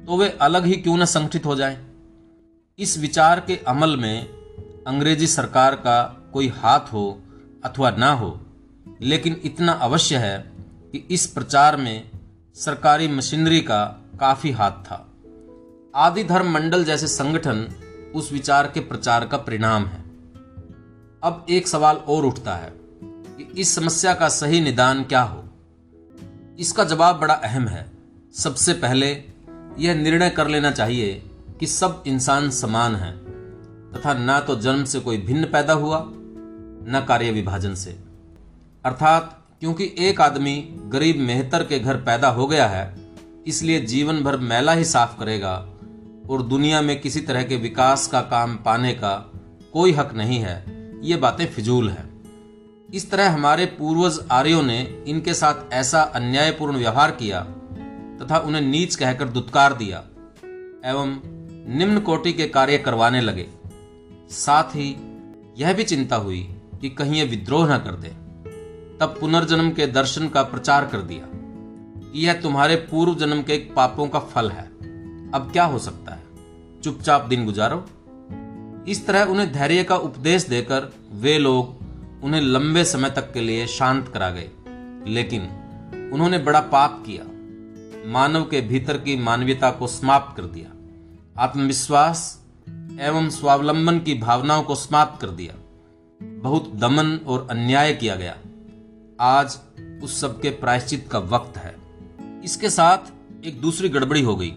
तो 0.06 0.18
वे 0.18 0.30
अलग 0.42 0.66
ही 0.66 0.76
क्यों 0.76 0.98
न 0.98 1.06
संगठित 1.06 1.46
हो 1.46 1.56
जाएँ? 1.56 1.78
इस 2.80 2.98
विचार 2.98 3.40
के 3.40 3.60
अमल 3.68 3.98
में 3.98 4.28
अंग्रेज़ी 4.88 5.28
सरकार 5.28 5.76
का 5.76 6.02
कोई 6.34 6.48
हाथ 6.48 6.94
हो 6.94 7.22
अथवा 7.64 7.90
ना 7.92 8.12
हो, 8.14 8.40
लेकिन 9.02 9.42
इतना 9.46 9.72
अवश्य 9.72 10.18
है 10.18 10.38
कि 10.92 11.08
इस 11.12 11.26
प्रचार 11.28 11.78
में 11.78 12.10
सरकारी 12.56 13.08
मशीनरी 13.08 13.62
का 13.62 14.06
काफ़ी 14.20 14.52
हाथ 14.52 14.72
था। 14.72 15.10
आदि 15.96 16.24
धर्म 16.24 16.52
मंडल 16.52 16.84
जैसे 16.84 17.08
संगठन 17.08 17.74
उस 18.16 18.32
विचार 18.32 18.72
के 18.74 18.80
प्रचार 18.80 19.28
का 19.28 19.38
परिणाम 19.38 19.86
है। 19.86 20.02
अब 21.24 21.46
एक 21.50 21.68
सवाल 21.68 21.96
और 21.96 22.26
उठता 22.26 22.56
है 22.56 22.74
कि 23.04 23.62
इस 23.62 23.76
समस्या 23.76 24.14
का 24.14 24.30
सही 24.30 24.62
निदान 24.62 25.04
क्या 25.04 25.22
हो? 25.22 25.44
इसका 26.60 26.84
जवाब 26.84 27.20
बड़ा 27.20 27.34
अहम 27.34 27.68
है। 27.68 27.92
सबसे 28.34 28.74
पहले 28.74 29.24
यह 29.78 29.96
निर्णय 29.96 30.30
कर 30.30 30.48
लेना 30.48 30.72
चाहिए 30.72 31.32
कि 31.60 31.68
सब 31.68 32.04
इंसान 32.08 32.50
समान 32.50 32.96
हैं, 32.96 33.18
तथा 33.94 34.14
ना 34.14 34.40
तो 34.40 34.56
जन्म 34.56 34.84
से 34.84 35.00
कोई 35.00 35.18
भिन्न 35.18 35.46
पैदा 35.46 35.74
हुआ, 35.74 36.06
न 36.08 37.06
कार्य 37.08 37.32
विभाजन 37.32 37.76
से। 37.76 38.00
अर्थात 38.86 39.41
क्योंकि 39.62 39.90
एक 40.00 40.22
आदमी 40.22 40.54
गरीब 40.88 41.18
मेहतर 41.18 41.64
के 41.64 41.80
घर 41.80 41.96
पैदा 41.96 42.30
हो 42.30 42.46
गया 42.48 42.68
है, 42.68 42.96
इसलिए 43.48 43.80
जीवन 43.82 44.22
भर 44.24 44.38
मैला 44.38 44.74
ही 44.74 44.86
साफ़ 44.86 45.18
करेगा 45.20 45.54
और 46.30 46.42
दुनिया 46.42 46.82
में 46.82 47.00
किसी 47.02 47.22
तरह 47.22 47.44
के 47.44 47.56
विकास 47.56 48.06
का 48.08 48.22
काम 48.22 48.56
पाने 48.56 48.94
का 48.94 49.14
कोई 49.74 49.92
हक 49.92 50.14
नहीं 50.14 50.40
है। 50.40 50.56
ये 51.04 51.16
बातें 51.16 51.46
फिजूल 51.46 51.90
हैं। 51.90 52.10
इस 52.94 53.10
तरह 53.12 53.30
हमारे 53.30 53.66
पूर्वज 53.66 54.20
आर्यों 54.32 54.64
ने 54.64 54.80
इनके 55.08 55.34
साथ 55.34 55.74
ऐसा 55.74 56.02
अन्यायपूर्ण 56.16 56.78
व्यवहार 56.78 57.12
किया 57.12 57.42
तथा 58.22 58.38
उन्हें 58.38 58.62
नीच 58.62 58.96
कहकर 58.96 59.28
दुत्कार 59.28 59.74
दिया 59.74 59.98
एवं 60.90 61.16
निम्न 61.78 62.00
कोटि 62.00 62.34
के 62.34 62.48
कार्य 62.48 62.78
करवाने 62.78 63.22
लगे। 63.22 63.48
साथ 64.32 64.76
ही 64.76 64.90
यह 65.58 65.74
भी 65.74 65.84
चिंता 65.84 66.16
हुई 66.16 66.42
कि 66.82 66.90
कहीं 66.90 67.16
ये 67.16 67.26
विद्रोह 67.26 67.76
न 67.76 67.78
कर 67.78 67.96
दे। 67.96 68.21
तब 69.02 69.18
पुनर्जन्म 69.20 69.72
के 69.72 69.88
दर्शन 69.88 70.30
का 70.30 70.44
प्रचार 70.44 70.88
कर 70.88 70.98
दिया। 70.98 71.38
यह 72.16 72.34
तुम्हारे 72.34 72.76
पूर्व 72.76 73.16
जन्म 73.16 73.42
के 73.42 73.58
पापों 73.58 74.08
का 74.08 74.20
फल 74.20 74.50
है। 74.50 74.64
अब 75.32 75.50
क्या 75.54 75.66
हो 75.66 75.80
सकता 75.80 76.12
है? 76.14 76.24
चुपचाप 76.84 77.26
दिन 77.26 77.46
गुजारो। 77.46 77.86
इस 78.88 79.08
तरह 79.08 79.24
उन्हें 79.24 79.54
धैर्य 79.54 79.84
का 79.84 79.96
उपदेश 79.96 80.44
देकर 80.44 80.94
वे 81.12 81.40
लोग 81.40 81.76
उन्हें 82.24 82.42
लंबे 82.42 82.86
समय 82.86 83.10
तक 83.10 83.34
के 83.34 83.42
लिए 83.42 83.68
शांत 83.68 84.08
करा 84.08 84.30
गए। 84.30 84.50
लेकिन 85.08 85.42
उन्होंने 86.14 86.38
बड़ा 86.38 86.60
पाप 86.60 87.04
किया। 87.08 87.24
मानव 88.12 88.44
के 88.44 88.62
भीतर 88.62 88.98
की 88.98 89.16
मानवीयता 89.16 89.72
को 89.72 89.88
समाप्त 89.88 90.38
कर 90.38 90.44
दिया। 90.44 90.70
आत्मविश्वास 91.44 92.44
एवं 93.00 93.30
स्वावलंबन 93.30 94.00
की 94.00 94.14
भावनाओं 94.14 94.64
को 94.64 94.76
समाप्त 94.76 95.22
कर 95.22 95.28
दिया। 95.28 95.54
बहुत 96.24 96.72
दमन 96.76 97.20
और 97.28 97.48
अन्याय 97.52 97.94
किया 97.94 98.16
गया। 98.16 98.38
आज 99.22 99.60
उस 100.04 100.22
सब 100.22 100.42
के 100.42 100.50
प्रायश्चित 100.50 101.10
का 101.12 101.20
वक्त 101.20 101.58
है। 101.58 101.76
इसके 102.44 102.70
साथ 102.70 102.98
एक 103.46 103.62
दूसरी 103.62 103.90
गड़बड़ी 103.90 104.22
हो 104.22 104.36
गई। 104.36 104.54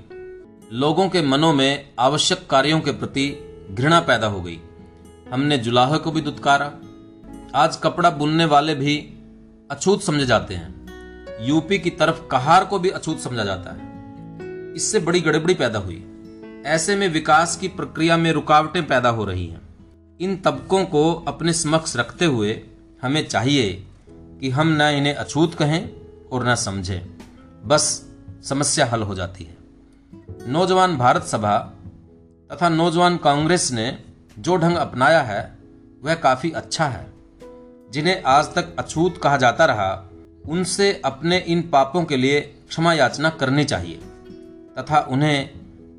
लोगों 0.72 1.08
के 1.08 1.22
मनों 1.22 1.52
में 1.52 1.92
आवश्यक 1.98 2.46
कार्यों 2.50 2.80
के 2.80 2.92
प्रति 2.92 3.36
घृणा 3.70 4.00
पैदा 4.00 4.26
हो 4.26 4.40
गई। 4.40 4.60
हमने 5.32 5.58
जुलाह 5.58 5.96
को 5.96 6.12
भी 6.12 6.20
दुत्कारा। 6.20 6.72
आज 7.54 7.76
कपड़ा 7.76 8.10
बुनने 8.10 8.44
वाले 8.44 8.74
भी 8.74 8.96
अछूत 9.70 10.02
समझे 10.02 10.26
जाते 10.26 10.54
हैं। 10.54 10.86
यूपी 11.46 11.78
की 11.78 11.90
तरफ़ 11.90 12.26
कहार 12.26 12.64
को 12.64 12.78
भी 12.78 12.88
अछूत 12.88 13.20
समझा 13.20 13.44
जाता 13.44 13.70
है। 13.70 13.80
इससे 14.74 14.98
बड़ी 14.98 15.20
गड़बड़ी 15.20 15.54
पैदा 15.54 15.78
हुई। 15.78 16.04
ऐसे 16.66 16.96
में 16.96 17.08
विकास 17.08 17.56
की 17.56 17.68
प्रक्रिया 17.68 18.16
में 18.16 18.32
रुकावटें 18.32 18.86
पैदा 18.86 19.08
हो 19.08 19.24
रही 19.24 19.46
हैं। 19.46 19.60
इन 20.20 20.36
तबकों 20.36 20.84
को 20.84 21.14
अपने 21.14 21.52
समक्ष 21.52 21.96
रखते 21.96 22.24
हुए 22.24 22.60
हमें 23.02 23.28
चाहिए 23.28 23.86
कि 24.40 24.50
हम 24.50 24.68
न 24.68 24.80
इन्हें 24.80 25.14
अछूत 25.14 25.54
कहें 25.54 25.90
और 26.32 26.48
न 26.48 26.54
समझें। 26.54 27.00
बस 27.64 28.10
समस्या 28.44 28.86
हल 28.86 29.02
हो 29.02 29.14
जाती 29.14 29.44
है। 29.44 29.56
नौजवान 30.48 30.96
भारत 30.96 31.22
सभा 31.22 31.58
तथा 32.52 32.68
नौजवान 32.68 33.16
कांग्रेस 33.16 33.72
ने 33.72 33.98
जो 34.38 34.56
ढंग 34.56 34.76
अपनाया 34.76 35.22
है, 35.22 35.58
वह 36.02 36.14
काफ़ी 36.14 36.50
अच्छा 36.50 36.86
है। 36.86 37.12
जिन्हें 37.90 38.22
आज 38.22 38.54
तक 38.54 38.76
अछूत 38.78 39.20
कहा 39.22 39.36
जाता 39.36 39.64
रहा, 39.64 40.10
उनसे 40.48 41.02
अपने 41.04 41.38
इन 41.38 41.62
पापों 41.62 42.04
के 42.04 42.16
लिए 42.16 42.40
क्षमा 42.40 42.92
याचना 42.92 43.30
करनी 43.30 43.64
चाहिए 43.64 43.96
तथा 44.78 45.00
उन्हें 45.00 45.50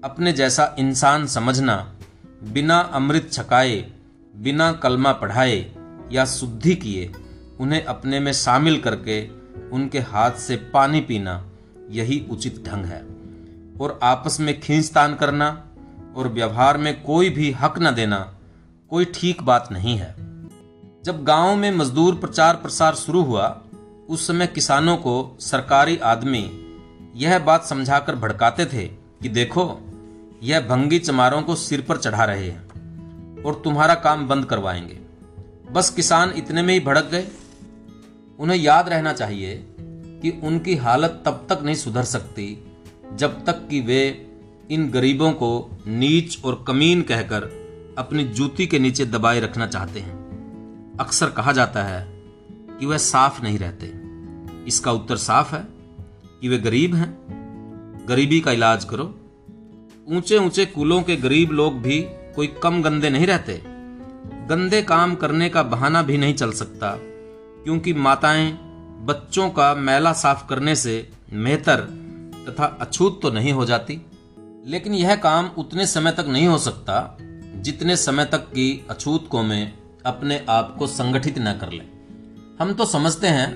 अपने 0.04 0.32
जैसा 0.34 0.76
इंसान 0.80 1.28
समझना, 1.28 1.96
बिना 2.44 2.80
अमृत 2.80 3.30
छकाए, 3.34 3.92
बिना 4.36 4.72
कलमा 4.72 5.14
पढ़ाए 5.14 5.76
या 6.12 6.26
शुद्धि 6.26 6.76
किए 6.76 7.14
उन्हें 7.60 7.86
अपने 7.86 8.20
में 8.20 8.34
शामिल 8.34 8.80
करके 8.80 9.28
उनके 9.70 10.00
हाथ 10.00 10.32
से 10.32 10.56
पानी 10.56 11.02
पीना 11.02 11.50
यही 11.90 12.28
उचित 12.32 12.64
ढंग 12.66 12.86
है। 12.86 13.06
और 13.82 14.00
आपस 14.04 14.40
में 14.40 14.62
खींचतान 14.62 15.16
करना 15.16 15.68
और 16.16 16.28
व्यवहार 16.28 16.78
में 16.78 17.04
कोई 17.04 17.30
भी 17.30 17.52
हक 17.52 17.76
न 17.80 17.96
देना 17.96 18.36
कोई 18.90 19.06
ठीक 19.06 19.44
बात 19.44 19.70
नहीं 19.72 19.98
है। 19.98 20.16
जब 21.04 21.24
गाँव 21.24 21.56
में 21.56 21.72
मजदूर 21.72 22.16
प्रचार 22.16 22.56
प्रसार 22.56 22.96
शुरू 22.96 23.24
हुआ, 23.24 23.62
उस 24.10 24.28
समय 24.28 24.48
किसानों 24.48 24.98
को 24.98 25.38
सरकारी 25.40 25.98
आदमी 25.98 26.62
यह 27.16 27.40
बात 27.40 27.66
समझाकर 27.66 28.16
भड़काते 28.16 28.66
थे 28.66 28.88
कि 28.88 29.30
देखो, 29.30 29.82
यह 30.44 30.62
भंगी 30.62 31.00
चमारों 31.00 31.42
को 31.42 31.56
सिर 31.56 31.82
पर 31.82 31.98
चढ़ा 31.98 32.24
रहे 32.24 32.50
हैं 32.50 32.66
और 33.44 33.62
तुम्हारा 33.64 33.96
काम 33.96 34.28
बंद 34.28 34.46
करवाएँगे। 34.46 35.00
बस 35.72 35.90
किसान 35.90 36.34
इतने 36.36 36.62
में 36.62 36.74
ही 36.74 36.80
भड़क 36.80 37.06
गए। 37.06 37.28
उन्हें 38.40 38.58
याद 38.58 38.90
रहना 38.90 39.14
चाहिए 39.14 39.68
कि 40.22 40.40
उनकी 40.44 40.76
हालत 40.76 41.24
तब 41.26 41.48
तक 41.50 41.60
नहीं 41.64 41.76
सुधर 41.76 42.04
सकती, 42.04 42.68
जब 43.14 43.46
तक 43.46 43.68
कि 43.70 43.82
वे 43.82 44.32
इन 44.72 44.90
गरीबों 44.90 45.32
को 45.32 45.78
नीच 45.88 46.44
और 46.46 46.64
कमीन 46.68 47.02
कहकर 47.02 47.66
अपनी 47.98 48.24
जूती 48.24 48.68
के 48.68 48.80
नीचे 48.80 49.06
दबाए 49.06 49.40
रखना 49.40 49.68
चाहते 49.68 50.00
हैं। 50.00 50.26
अक्सर 51.00 51.30
कहा 51.30 51.52
जाता 51.52 51.84
है 51.84 52.08
कि 52.80 52.86
वह 52.86 52.98
साफ़ 52.98 53.44
नहीं 53.44 53.60
रहते। 53.60 53.94
इसका 54.68 54.92
उत्तर 54.92 55.18
साफ़ 55.18 55.56
है 55.56 55.68
कि 56.42 56.50
वे 56.50 56.58
गरीब 56.58 56.96
हैं। 56.96 57.18
गरीबी 58.10 58.42
का 58.42 58.52
इलाज 58.52 58.86
करो। 58.86 59.20
ऊँचे 60.10 60.38
ऊँचे 60.38 60.66
कुलों 60.66 61.04
के 61.04 61.16
गरीब 61.16 61.52
लोग 61.52 61.82
भी 61.82 62.02
कोई 62.36 62.48
कम 62.48 62.82
गंदे 62.82 63.10
नहीं 63.10 63.28
रहते। 63.28 63.62
गंदे 64.48 64.82
काम 64.82 65.16
करने 65.16 65.50
का 65.50 65.64
बहाना 65.64 66.02
भी 66.02 66.18
नहीं 66.18 66.34
चल 66.34 66.52
सकता। 66.52 67.00
क्योंकि 67.66 67.94
माताएँ 67.94 68.52
बच्चों 69.06 69.50
का 69.50 69.76
मैला 69.76 70.14
साफ़ 70.14 70.48
करने 70.48 70.76
से 70.76 71.10
मेहतर 71.34 71.82
तथा 72.50 72.66
अछूत 72.82 73.20
तो 73.22 73.32
नहीं 73.32 73.54
हो 73.54 73.66
जाती। 73.66 74.06
लेकिन 74.66 74.94
यह 74.94 75.16
काम 75.16 75.50
उतने 75.58 75.86
समय 75.88 76.12
तक 76.12 76.26
नहीं 76.28 76.48
हो 76.48 76.58
सकता 76.58 77.18
जितने 77.56 77.96
समय 77.96 78.26
तक 78.26 78.38
की 78.38 78.86
अछूत 78.90 79.28
को 79.28 79.44
में 79.44 79.74
अपने 80.06 80.46
आप 80.50 80.76
को 80.80 80.88
संगठित 80.88 81.40
न 81.40 81.54
कर 81.54 81.72
ले। 81.72 81.84
हम 82.60 82.74
तो 82.74 82.86
समझते 82.86 83.28
हैं 83.28 83.54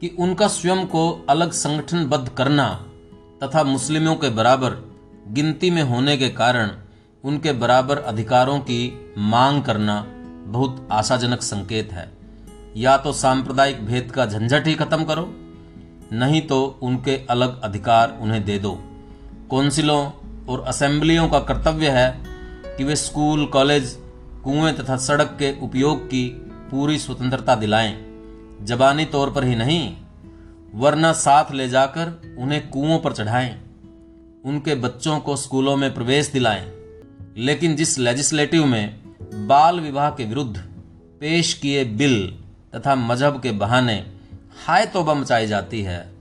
कि 0.00 0.16
उनका 0.18 0.48
स्वयं 0.48 0.86
को 0.86 1.26
अलग 1.28 1.52
संगठनबद्ध 1.52 2.28
करना 2.28 2.86
तथा 3.42 3.64
मुस्लिमों 3.64 4.14
के 4.14 4.30
बराबर 4.30 4.76
गिनती 5.28 5.70
में 5.70 5.82
होने 5.82 6.16
के 6.16 6.28
कारण 6.28 6.70
उनके 7.24 7.52
बराबर 7.52 7.98
अधिकारों 7.98 8.58
की 8.60 9.12
मांग 9.18 9.62
करना 9.62 10.04
बहुत 10.46 10.88
आशाजनक 10.92 11.42
संकेत 11.42 11.92
है। 11.92 12.17
या 12.76 12.96
तो 12.96 13.12
सांप्रदायिक 13.12 13.86
भेद 13.86 14.10
का 14.10 14.26
झंझट 14.26 14.66
ही 14.66 14.74
खत्म 14.74 15.04
करो, 15.04 15.34
नहीं 16.12 16.40
तो 16.42 16.78
उनके 16.82 17.26
अलग 17.30 17.60
अधिकार 17.60 18.18
उन्हें 18.20 18.44
दे 18.44 18.58
दो। 18.58 18.72
कौंसिलों 19.50 20.10
और 20.48 20.60
असेंबलियों 20.60 21.28
का 21.28 21.40
कर्तव्य 21.40 21.88
है 21.88 22.22
कि 22.76 22.84
वे 22.84 22.96
स्कूल, 22.96 23.46
कॉलेज, 23.46 23.96
कुएँ 24.44 24.72
तथा 24.72 24.96
सड़क 24.96 25.26
के 25.26 25.60
उपयोग 25.60 26.06
की 26.06 26.28
पूरी 26.70 26.98
स्वतंत्रता 26.98 27.54
दिलाएँ। 27.54 27.96
जबानी 28.62 29.04
तौर 29.04 29.30
पर 29.30 29.44
ही 29.44 29.56
नहीं, 29.56 29.96
वरना 30.74 31.12
साथ 31.12 31.52
ले 31.52 31.68
जाकर 31.68 32.36
उन्हें 32.38 32.68
कुओं 32.68 32.98
पर 32.98 33.12
चढ़ाएँ। 33.12 33.62
उनके 34.44 34.74
बच्चों 34.74 35.20
को 35.20 35.36
स्कूलों 35.36 35.76
में 35.76 35.94
प्रवेश 35.94 36.28
दिलाएँ। 36.28 36.72
लेकिन 37.36 37.76
जिस 37.76 37.98
लेजिस्लेटिव 37.98 38.66
में 38.66 39.00
बाल 39.46 39.80
विवाह 39.80 40.10
के 40.10 40.24
विरुद्ध 40.24 40.56
पेश 41.20 41.54
किए 41.54 41.84
बिल 41.84 42.38
तथा 42.74 42.94
मज़हब 42.94 43.42
के 43.42 43.50
बहाने 43.50 44.06
हाय 44.66 44.86
तोबा 44.86 45.14
मचाई 45.14 45.46
जाती 45.46 45.82
है, 45.82 46.12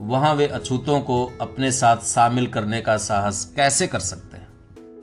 वहाँ 0.00 0.34
वे 0.34 0.46
अछूतों 0.46 1.00
को 1.00 1.32
अपने 1.40 1.72
साथ 1.72 1.96
शामिल 1.96 2.46
करने 2.46 2.80
का 2.80 2.96
साहस 2.96 3.52
कैसे 3.56 3.86
कर 3.86 3.98
सकते 3.98 4.36
हैं? 4.36 4.48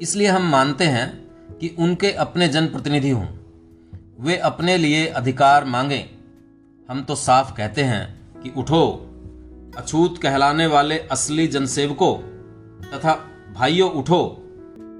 इसलिए 0.01 0.27
हम 0.27 0.41
मानते 0.41 0.83
हैं 0.83 1.31
कि 1.57 1.75
उनके 1.79 2.11
अपने 2.11 2.47
जनप्रतिनिधि 2.47 3.09
हों। 3.09 3.27
वे 4.19 4.37
अपने 4.37 4.77
लिए 4.77 5.07
अधिकार 5.07 5.65
मांगे। 5.65 6.09
हम 6.89 7.03
तो 7.03 7.15
साफ़ 7.15 7.53
कहते 7.53 7.83
हैं 7.83 8.21
कि 8.41 8.53
उठो, 8.57 9.09
अछूत 9.77 10.17
कहलाने 10.17 10.67
वाले 10.67 10.99
असली 10.99 11.47
जनसेवकों 11.47 12.17
तथा 12.91 13.27
भाइयों 13.53 13.91
उठो, 13.91 14.23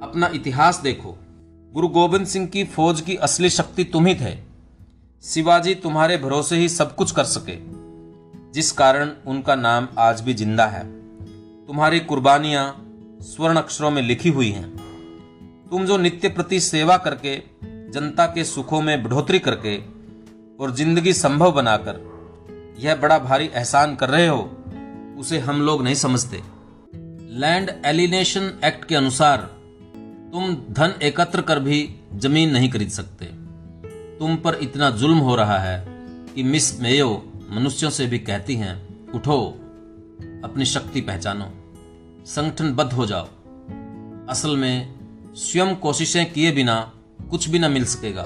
अपना 0.03 0.31
इतिहास 0.35 0.79
देखो। 0.79 1.17
गुरु 1.73 1.88
गोविंद 1.88 2.27
सिंह 2.27 2.47
की 2.47 2.63
फौज 2.63 3.01
की 3.01 3.15
असली 3.15 3.50
शक्ति 3.50 3.83
तुम 3.83 4.05
ही 4.05 4.15
थे। 4.15 4.52
शिवाजी 5.25 5.75
तुम्हारे 5.75 6.18
भरोसे 6.18 6.56
ही 6.56 6.70
सब 6.70 6.96
कुछ 6.96 7.12
कर 7.12 7.24
सके। 7.24 7.58
जिस 8.51 8.72
कारण 8.72 9.12
उनका 9.27 9.56
नाम 9.56 9.88
आज 9.98 10.22
भी 10.22 10.34
ज़िंदा 10.34 10.65
है। 10.65 10.84
तुम्हारी 11.68 12.00
कुर्बानियाँ 12.00 12.65
स्वर्ण 13.22 13.58
अक्षरों 13.58 13.92
में 13.92 14.01
लिखी 14.01 14.30
हुई 14.30 14.50
हैं। 14.50 14.77
तुम 15.70 15.86
जो 15.86 15.98
नित्य 15.98 16.30
प्रति 16.30 16.60
सेवा 16.60 16.98
करके, 16.98 17.36
जनता 17.92 18.25
के 18.25 18.44
सुखों 18.44 18.82
में 18.82 19.03
बढ़ोतरी 19.03 19.39
करके 19.39 19.77
और 20.60 20.75
ज़िंदगी 20.75 21.13
संभव 21.13 21.51
बनाकर 21.51 22.01
यह 22.80 22.96
बड़ा 22.96 23.20
भारी 23.20 23.46
एहसान 23.46 23.96
कर 23.96 24.10
रहे 24.10 24.27
हो, 24.27 24.42
उसे 25.20 25.40
हम 25.40 25.62
लोग 25.62 25.83
नहीं 25.83 25.96
समझते। 25.96 26.42
लैंड 27.40 27.72
एलिनेशन 27.86 28.59
एक्ट 28.66 28.86
के 28.86 28.96
अनुसार 28.96 29.38
तुम 30.33 30.55
धन 30.74 30.94
एकत्र 31.03 31.42
कर 31.42 31.59
भी 31.59 31.96
ज़मीन 32.16 32.51
नहीं 32.51 32.70
खरीद 32.70 32.90
सकते। 32.90 33.43
तुम 34.24 34.36
पर 34.36 34.55
इतना 34.55 34.90
जुल्म 34.90 35.18
हो 35.18 35.36
रहा 35.36 35.57
है 35.59 35.86
कि 36.36 36.44
मिस 36.44 36.79
मेयो 36.79 37.25
मनुष्यों 37.50 37.90
से 37.90 38.05
भी 38.05 38.20
कहती 38.20 38.55
हैं, 38.55 39.12
उठो, 39.12 39.48
अपनी 40.44 40.66
शक्ति 40.66 41.01
पहचानो, 41.01 41.46
संगठनबद्ध 42.25 42.94
हो 42.94 43.05
जाओ। 43.05 43.27
असल 44.29 44.57
में, 44.57 44.96
स्वयं 45.36 45.75
कोशिशें 45.75 46.33
किए 46.33 46.51
बिना 46.51 46.92
कुछ 47.29 47.50
भी 47.50 47.59
ना 47.59 47.70
मिल 47.70 47.86
सकेगा। 47.86 48.24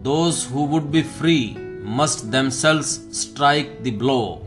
Those 0.00 0.46
who 0.52 0.58
would 0.58 0.82
be 0.82 1.02
free 1.02 1.56
must 1.84 2.24
themselves 2.24 2.86
strike 2.96 3.78
the 3.82 3.88
blow 3.88 4.42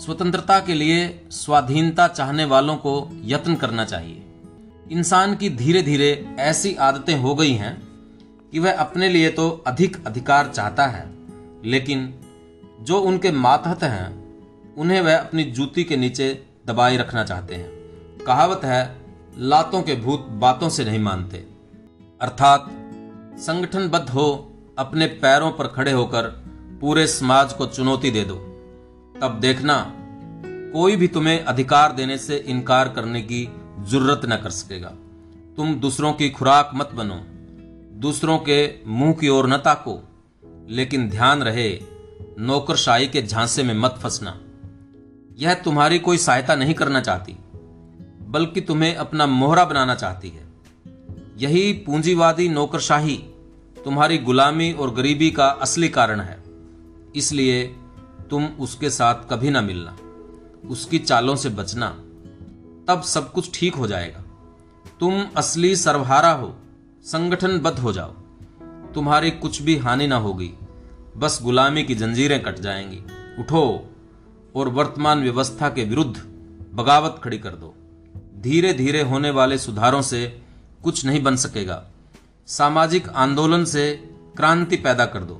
स्वतंत्रता 0.00 0.60
के 0.60 0.74
लिए 0.74 1.20
स्वाधीनता 1.30 2.08
चाहने 2.08 2.44
वालों 2.44 2.76
को 2.76 3.10
यत्न 3.24 3.54
करना 3.54 3.84
चाहिए। 3.84 4.22
इंसान 4.92 5.36
की 5.36 5.50
धीरे 5.50 5.82
धीरे 5.82 6.36
ऐसी 6.38 6.74
आदतें 6.74 7.16
हो 7.16 7.34
गई 7.34 7.52
हैं 7.52 7.85
कि 8.56 8.60
वह 8.60 8.72
अपने 8.72 9.08
लिए 9.08 9.30
तो 9.30 9.64
अधिक 9.66 10.06
अधिकार 10.06 10.48
चाहता 10.48 10.86
है, 10.86 11.10
लेकिन 11.64 12.14
जो 12.80 13.00
उनके 13.00 13.30
मातहत 13.30 13.82
हैं, 13.82 14.34
उन्हें 14.74 15.00
वह 15.00 15.18
अपनी 15.18 15.44
जूती 15.44 15.84
के 15.84 15.96
नीचे 15.96 16.46
दबाए 16.66 16.96
रखना 16.96 17.24
चाहते 17.24 17.54
हैं। 17.54 17.70
कहावत 18.26 18.60
है, 18.64 18.96
लातों 19.38 19.82
के 19.82 19.94
भूत 19.94 20.26
बातों 20.26 20.68
से 20.68 20.84
नहीं 20.84 20.98
मानते। 20.98 21.46
अर्थात, 22.20 22.66
संगठनबद्ध 23.38 24.10
हो, 24.10 24.52
अपने 24.78 25.06
पैरों 25.06 25.52
पर 25.52 25.66
खड़े 25.66 25.92
होकर 25.92 26.22
पूरे 26.80 27.06
समाज 27.06 27.52
को 27.52 27.66
चुनौती 27.66 28.10
दे 28.10 28.24
दो। 28.24 28.34
तब 29.20 29.38
देखना, 29.40 29.92
कोई 30.46 30.96
भी 30.96 31.08
तुम्हें 31.08 31.44
अधिकार 31.44 31.92
देने 31.92 32.18
से 32.18 32.36
इनकार 32.36 32.88
करने 32.88 33.22
की 33.22 33.48
ज़रूरत 33.80 34.20
न 34.24 34.36
कर 34.36 34.50
सकेगा। 34.50 34.92
तुम 35.56 35.74
दूसरों 35.74 36.12
की 36.12 36.30
खुराक 36.30 36.70
मत 36.74 36.90
बनो। 36.94 37.24
दूसरों 37.96 38.38
के 38.38 38.58
मुँह 38.86 39.12
की 39.12 39.28
ओर 39.28 39.48
न 39.48 39.56
ताको, 39.56 40.00
लेकिन 40.68 41.08
ध्यान 41.10 41.42
रहे, 41.42 41.80
नौकरशाही 42.38 43.06
के 43.08 43.22
झांसे 43.22 43.62
में 43.62 43.74
मत 43.74 43.98
फंसना। 44.02 44.40
यह 45.38 45.54
तुम्हारी 45.54 45.98
कोई 45.98 46.18
सहायता 46.18 46.54
नहीं 46.54 46.74
करना 46.74 47.00
चाहती, 47.00 47.36
बल्कि 48.22 48.60
तुम्हें 48.60 48.94
अपना 48.94 49.26
मोहरा 49.26 49.64
बनाना 49.64 49.94
चाहती 49.94 50.28
है। 50.28 50.46
यही 51.38 51.72
पूंजीवादी 51.72 52.48
नौकरशाही 52.48 53.16
तुम्हारी 53.84 54.18
गुलामी 54.18 54.72
और 54.72 54.94
गरीबी 54.94 55.30
का 55.30 55.46
असली 55.46 55.88
कारण 55.88 56.20
है। 56.20 56.42
इसलिए 57.16 57.76
तुम 58.30 58.44
उसके 58.44 58.90
साथ 58.90 59.14
कभी 59.30 59.50
ना 59.50 59.60
मिलना, 59.60 59.96
उसकी 60.68 60.98
चालों 60.98 61.36
से 61.36 61.48
बचना, 61.48 61.88
तब 62.88 63.02
सब 63.02 63.32
कुछ 63.32 63.50
ठीक 63.54 63.74
हो 63.74 63.86
जाएगा। 63.86 64.24
तुम 65.00 65.26
असली 65.36 65.76
सर्वहारा 65.76 66.32
हो। 66.32 66.56
संगठनबद्ध 67.06 67.78
हो 67.78 67.92
जाओ। 67.92 68.10
तुम्हारी 68.94 69.30
कुछ 69.30 69.62
भी 69.62 69.76
हानि 69.76 70.06
ना 70.06 70.16
होगी। 70.16 70.50
बस 71.16 71.40
गुलामी 71.42 71.82
की 71.82 71.94
जंजीरें 71.94 72.42
कट 72.42 72.58
जाएँगी। 72.58 73.02
उठो 73.38 73.90
और 74.56 74.68
वर्तमान 74.68 75.22
व्यवस्था 75.22 75.68
के 75.68 75.84
विरुद्ध 75.84 76.16
बगावत 76.74 77.20
खड़ी 77.24 77.38
कर 77.38 77.50
दो। 77.50 77.74
धीरे 78.40 78.72
धीरे 78.72 79.02
होने 79.02 79.30
वाले 79.30 79.58
सुधारों 79.58 80.02
से 80.02 80.42
कुछ 80.84 81.04
नहीं 81.04 81.22
बन 81.22 81.36
सकेगा। 81.36 81.86
सामाजिक 82.46 83.08
आंदोलन 83.08 83.64
से 83.64 84.10
क्रांति 84.36 84.76
पैदा 84.76 85.06
कर 85.06 85.20
दो 85.20 85.34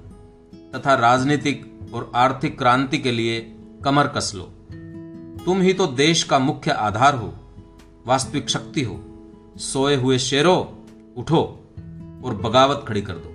तथा 0.74 0.94
राजनीतिक 0.94 1.78
और 1.94 2.12
आर्थिक 2.14 2.58
क्रांति 2.58 2.98
के 2.98 3.12
लिए 3.12 3.56
कमर 3.84 4.06
कस 4.06 4.32
लो। 4.34 4.42
तुम 5.44 5.60
ही 5.60 5.72
तो 5.72 5.86
देश 5.86 6.22
का 6.22 6.38
मुख्य 6.38 6.70
आधार 6.70 7.14
हो, 7.14 7.34
वास्तविक 8.06 8.48
शक्ति 8.48 8.82
हो। 8.82 9.00
सोए 9.56 9.96
हुए 9.96 10.18
शेरों 10.18 10.75
उठो 11.16 11.42
और 12.24 12.34
बगावत 12.34 12.84
खड़ी 12.88 13.02
कर 13.02 13.12
दो। 13.12 13.34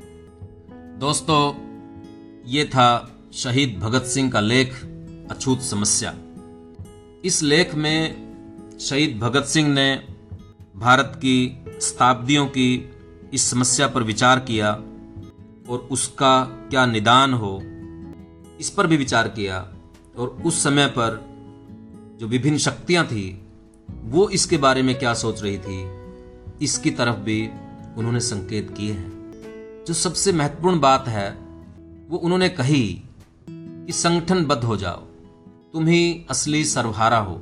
दोस्तों, 1.00 1.42
ये 2.46 2.66
था 2.66 2.90
शहीद 3.34 3.78
भगत 3.80 4.04
सिंह 4.04 4.32
का 4.32 4.40
लेख, 4.40 4.74
अछूत 5.32 5.62
समस्या। 5.62 6.14
इस 7.26 7.42
लेख 7.44 7.76
में 7.76 8.78
शहीद 8.80 9.18
भगत 9.20 9.46
सिंह 9.46 9.70
ने 9.70 9.96
भारत 10.76 11.12
की 11.16 11.64
शताब्दियों 11.82 12.46
की 12.48 12.92
इस 13.34 13.50
समस्या 13.52 13.88
पर 13.88 14.04
विचार 14.04 14.40
किया 14.40 14.72
और 15.70 15.88
उसका 15.92 16.44
क्या 16.70 16.86
निदान 16.86 17.34
हो, 17.34 17.60
इस 18.60 18.70
पर 18.70 18.88
भी 18.88 18.98
विचार 18.98 19.28
किया 19.28 19.60
और 20.18 20.30
उस 20.46 20.64
समय 20.64 20.88
पर 20.88 21.20
जो 22.20 22.28
विभिन्न 22.28 22.58
शक्तियाँ 22.58 23.06
थी, 23.06 23.42
वो 23.90 24.28
इसके 24.30 24.58
बारे 24.58 24.82
में 24.82 24.98
क्या 25.00 25.14
सोच 25.14 25.42
रही 25.44 25.58
थी, 25.58 25.80
इसकी 26.62 26.92
तरफ़ 26.92 27.18
भी 27.18 27.42
उन्होंने 27.98 28.20
संकेत 28.20 28.78
किए 28.78 28.94
हैं। 28.94 29.22
जो 29.88 29.94
सबसे 29.94 30.32
महत्वपूर्ण 30.32 30.80
बात 30.80 31.08
है, 31.08 31.32
वो 32.10 32.18
उन्होंने 32.18 32.50
कही 32.50 33.04
कि 33.50 33.94
संगठनबद्ध 33.94 34.64
हो 34.64 34.78
जाओ। 34.78 35.00
तुम 35.74 35.88
ही 35.88 36.26
असली 36.30 36.66
सर्वहारा 36.66 37.18
हो। 37.18 37.42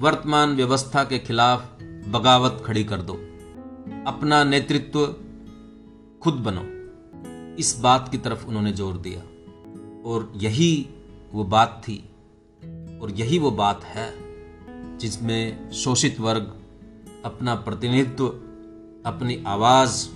वर्तमान 0.00 0.56
व्यवस्था 0.56 1.04
के 1.04 1.18
खिलाफ 1.18 1.78
बगावत 2.08 2.62
खड़ी 2.66 2.84
कर 2.84 3.02
दो। 3.02 3.12
अपना 4.06 4.44
नेतृत्व 4.44 5.06
खुद 6.22 6.34
बनो। 6.34 6.64
इस 7.56 7.80
बात 7.80 8.08
की 8.08 8.18
तरफ़ 8.18 8.46
उन्होंने 8.46 8.72
ज़ोर 8.72 8.96
दिया। 8.96 9.20
और 10.10 10.32
यही 10.36 10.88
वो 11.32 11.44
बात 11.44 11.82
थी, 11.84 12.10
और 13.02 13.10
यही 13.10 13.38
वो 13.38 13.50
बात 13.50 13.84
है 13.84 14.14
जिसमें 14.98 15.70
शोषित 15.70 16.20
वर्ग 16.20 16.56
अपना 17.24 17.54
प्रतिनिधित्व 17.54 18.28
अपनी 19.06 19.44
आवाज़ 19.46 20.08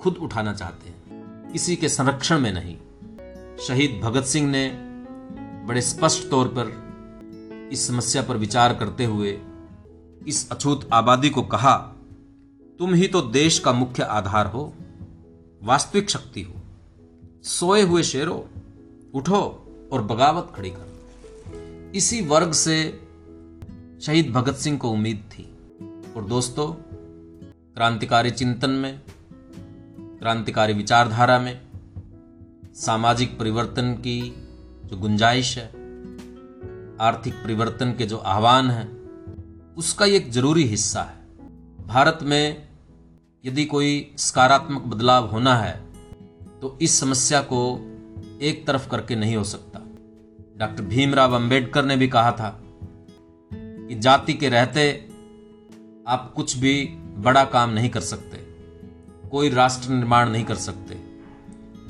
खुद 0.00 0.16
उठाना 0.16 0.54
चाहते 0.54 0.88
हैं। 0.88 1.02
किसी 1.52 1.76
के 1.76 1.88
संरक्षण 1.88 2.38
में 2.38 2.52
नहीं। 2.52 2.76
शहीद 3.58 4.00
भगत 4.04 4.24
सिंह 4.24 4.50
ने 4.50 4.68
बड़े 5.66 5.82
स्पष्ट 5.82 6.30
तौर 6.30 6.48
पर 6.48 6.82
इस 7.72 7.86
समस्या 7.86 8.22
पर 8.22 8.36
विचार 8.36 8.74
करते 8.74 9.04
हुए 9.04 9.40
इस 10.26 10.50
अछूत 10.50 10.88
आबादी 10.92 11.30
को 11.30 11.42
कहा, 11.42 11.76
तुम 12.78 12.94
ही 12.94 13.08
तो 13.08 13.20
देश 13.22 13.58
का 13.58 13.72
मुख्य 13.72 14.02
आधार 14.02 14.46
हो, 14.46 14.74
वास्तविक 15.62 16.10
शक्ति 16.10 16.42
हो। 16.42 16.54
सोए 17.42 17.82
हुए 17.82 18.02
शेरों, 18.02 18.58
उठो 19.14 19.66
और 19.92 20.02
बगावत 20.02 20.52
खड़ी 20.56 20.70
करो। 20.70 20.88
इसी 21.94 22.20
वर्ग 22.20 22.52
से 22.52 23.00
शहीद 24.02 24.30
भगत 24.30 24.54
सिंह 24.54 24.78
को 24.78 24.90
उम्मीद 24.90 25.24
थी। 25.30 25.48
और 26.16 26.24
दोस्तों 26.24 26.91
क्रांतिकारी 27.76 28.30
चिंतन 28.30 28.70
में, 28.70 29.00
क्रांतिकारी 30.18 30.72
विचारधारा 30.72 31.38
में, 31.38 31.60
सामाजिक 32.74 33.38
परिवर्तन 33.38 33.92
की 33.94 34.20
जो 34.84 34.96
गुंजाइश 34.96 35.56
है, 35.58 35.66
आर्थिक 37.00 37.34
परिवर्तन 37.34 37.92
के 37.92 38.06
जो 38.06 38.16
आह्वान 38.16 38.70
हैं, 38.70 38.86
उसका 39.74 40.06
एक 40.06 40.30
ज़रूरी 40.32 40.64
हिस्सा 40.64 41.02
है। 41.02 41.86
भारत 41.86 42.18
में 42.22 42.68
यदि 43.44 43.64
कोई 43.64 44.14
सकारात्मक 44.18 44.82
बदलाव 44.82 45.30
होना 45.30 45.56
है 45.56 45.72
तो 46.60 46.78
इस 46.82 46.98
समस्या 47.00 47.40
को 47.42 47.60
एक 48.42 48.66
तरफ़ 48.66 48.88
करके 48.88 49.16
नहीं 49.16 49.36
हो 49.36 49.44
सकता। 49.44 49.80
डॉक्टर 50.58 50.82
भीमराव 50.82 51.34
अंबेडकर 51.34 51.84
ने 51.84 51.96
भी 51.96 52.08
कहा 52.08 52.32
था 52.32 52.58
कि 53.50 53.98
जाति 53.98 54.34
के 54.34 54.48
रहते 54.48 54.90
आप 56.08 56.32
कुछ 56.36 56.56
भी 56.56 56.74
बड़ा 57.22 57.44
काम 57.44 57.70
नहीं 57.70 57.90
कर 57.90 58.00
सकते। 58.00 58.36
कोई 59.30 59.50
राष्ट्र 59.50 59.90
निर्माण 59.90 60.30
नहीं 60.30 60.44
कर 60.44 60.54
सकते। 60.54 61.00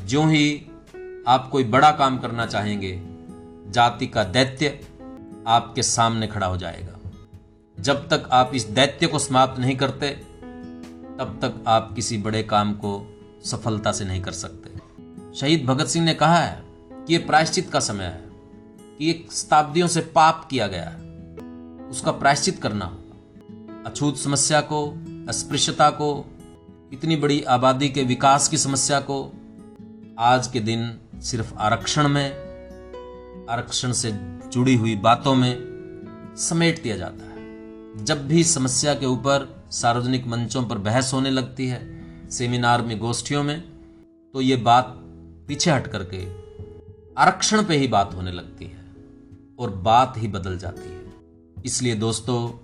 जो 0.06 0.26
ही 0.26 0.66
आप 1.28 1.48
कोई 1.52 1.64
बड़ा 1.64 1.92
काम 1.92 2.18
करना 2.18 2.46
चाहेंगे, 2.46 3.02
जाति 3.72 4.06
का 4.06 4.24
दैत्य 4.24 4.80
आपके 5.46 5.82
सामने 5.82 6.26
खड़ा 6.26 6.46
हो 6.46 6.56
जाएगा। 6.56 7.10
जब 7.80 8.08
तक 8.08 8.28
आप 8.32 8.52
इस 8.54 8.64
दैत्य 8.64 9.06
को 9.06 9.18
समाप्त 9.18 9.60
नहीं 9.60 9.76
करते, 9.76 10.08
तब 11.18 11.38
तक 11.42 11.64
आप 11.66 11.92
किसी 11.94 12.18
बड़े 12.18 12.42
काम 12.42 12.72
को 12.72 13.20
सफलता 13.44 13.92
से 13.92 14.04
नहीं 14.04 14.22
कर 14.22 14.32
सकते। 14.32 14.70
शहीद 15.36 15.64
भगत 15.64 15.86
सिंह 15.86 16.04
ने 16.04 16.14
कहा 16.14 16.36
है 16.36 16.62
कि 16.92 17.14
यह 17.14 17.26
प्रायश्चित 17.26 17.70
का 17.70 17.80
समय 17.80 18.04
है, 18.04 18.24
कि 18.98 19.10
एक 19.10 19.32
शताब्दियों 19.32 19.86
से 19.86 20.00
पाप 20.00 20.48
किया 20.50 20.66
गया 20.66 20.88
है। 20.88 20.96
उसका 21.88 22.12
प्रायश्चित 22.12 22.62
करना 22.62 22.84
होगा। 22.84 22.98
अछूत 23.90 24.16
समस्या 24.16 24.60
को 24.60 25.01
अस्पृश्यता 25.28 25.90
को, 25.90 26.26
इतनी 26.92 27.16
बड़ी 27.16 27.42
आबादी 27.42 27.88
के 27.88 28.02
विकास 28.02 28.48
की 28.48 28.58
समस्या 28.58 29.00
को, 29.00 29.32
आज 30.18 30.46
के 30.46 30.60
दिन 30.60 30.98
सिर्फ़ 31.20 31.54
आरक्षण 31.54 32.08
में, 32.08 32.30
आरक्षण 33.50 33.92
से 33.92 34.10
जुड़ी 34.48 34.74
हुई 34.74 34.96
बातों 34.96 35.34
में 35.34 35.72
समेट 36.36 36.82
दिया 36.82 36.96
जाता 36.96 37.24
है। 37.24 37.32
जब 38.04 38.28
भी 38.28 38.44
समस्या 38.44 38.94
के 38.94 39.06
ऊपर 39.06 39.64
सार्वजनिक 39.70 40.26
मंचों 40.26 40.64
पर 40.64 40.78
बहस 40.78 41.12
होने 41.14 41.30
लगती 41.30 41.66
है, 41.66 42.02
सेमिनार 42.30 42.82
में, 42.82 42.98
गोष्ठियों 42.98 43.42
में 43.42 43.60
तो 44.32 44.40
ये 44.40 44.56
बात 44.56 44.94
पीछे 45.48 45.70
हट 45.70 45.86
करके 45.86 46.26
आरक्षण 47.18 47.64
पे 47.64 47.76
ही 47.76 47.88
बात 47.88 48.14
होने 48.14 48.32
लगती 48.32 48.64
है 48.64 48.84
और 49.58 49.70
बात 49.70 50.14
ही 50.16 50.28
बदल 50.28 50.58
जाती 50.58 50.90
है। 50.90 51.12
इसलिए 51.66 51.94
दोस्तों 51.94 52.61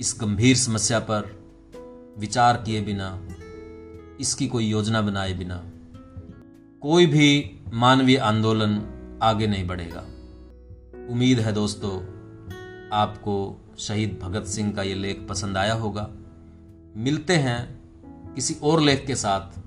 इस 0.00 0.18
गंभीर 0.20 0.56
समस्या 0.56 0.98
पर 0.98 1.38
विचार 2.18 2.62
किए 2.66 2.80
बिना, 2.80 3.28
इसकी 4.20 4.48
कोई 4.48 4.66
योजना 4.66 5.02
बनाए 5.02 5.32
बिना, 5.32 5.64
कोई 6.80 7.06
भी 7.06 7.60
मानवीय 7.74 8.16
आंदोलन 8.16 8.84
आगे 9.22 9.46
नहीं 9.46 9.66
बढ़ेगा। 9.66 10.00
उम्मीद 11.10 11.40
है 11.40 11.52
दोस्तों, 11.52 11.96
आपको 12.92 13.60
शहीद 13.78 14.20
भगत 14.22 14.44
सिंह 14.44 14.72
का 14.72 14.82
ये 14.82 14.94
लेख 14.94 15.26
पसंद 15.28 15.56
आया 15.56 15.74
होगा। 15.74 16.10
मिलते 16.96 17.36
हैं 17.36 17.78
किसी 18.34 18.56
और 18.62 18.80
लेख 18.80 19.06
के 19.06 19.14
साथ। 19.14 19.58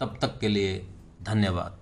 तब 0.00 0.18
तक 0.22 0.38
के 0.38 0.48
लिए 0.48 0.86
धन्यवाद। 1.22 1.78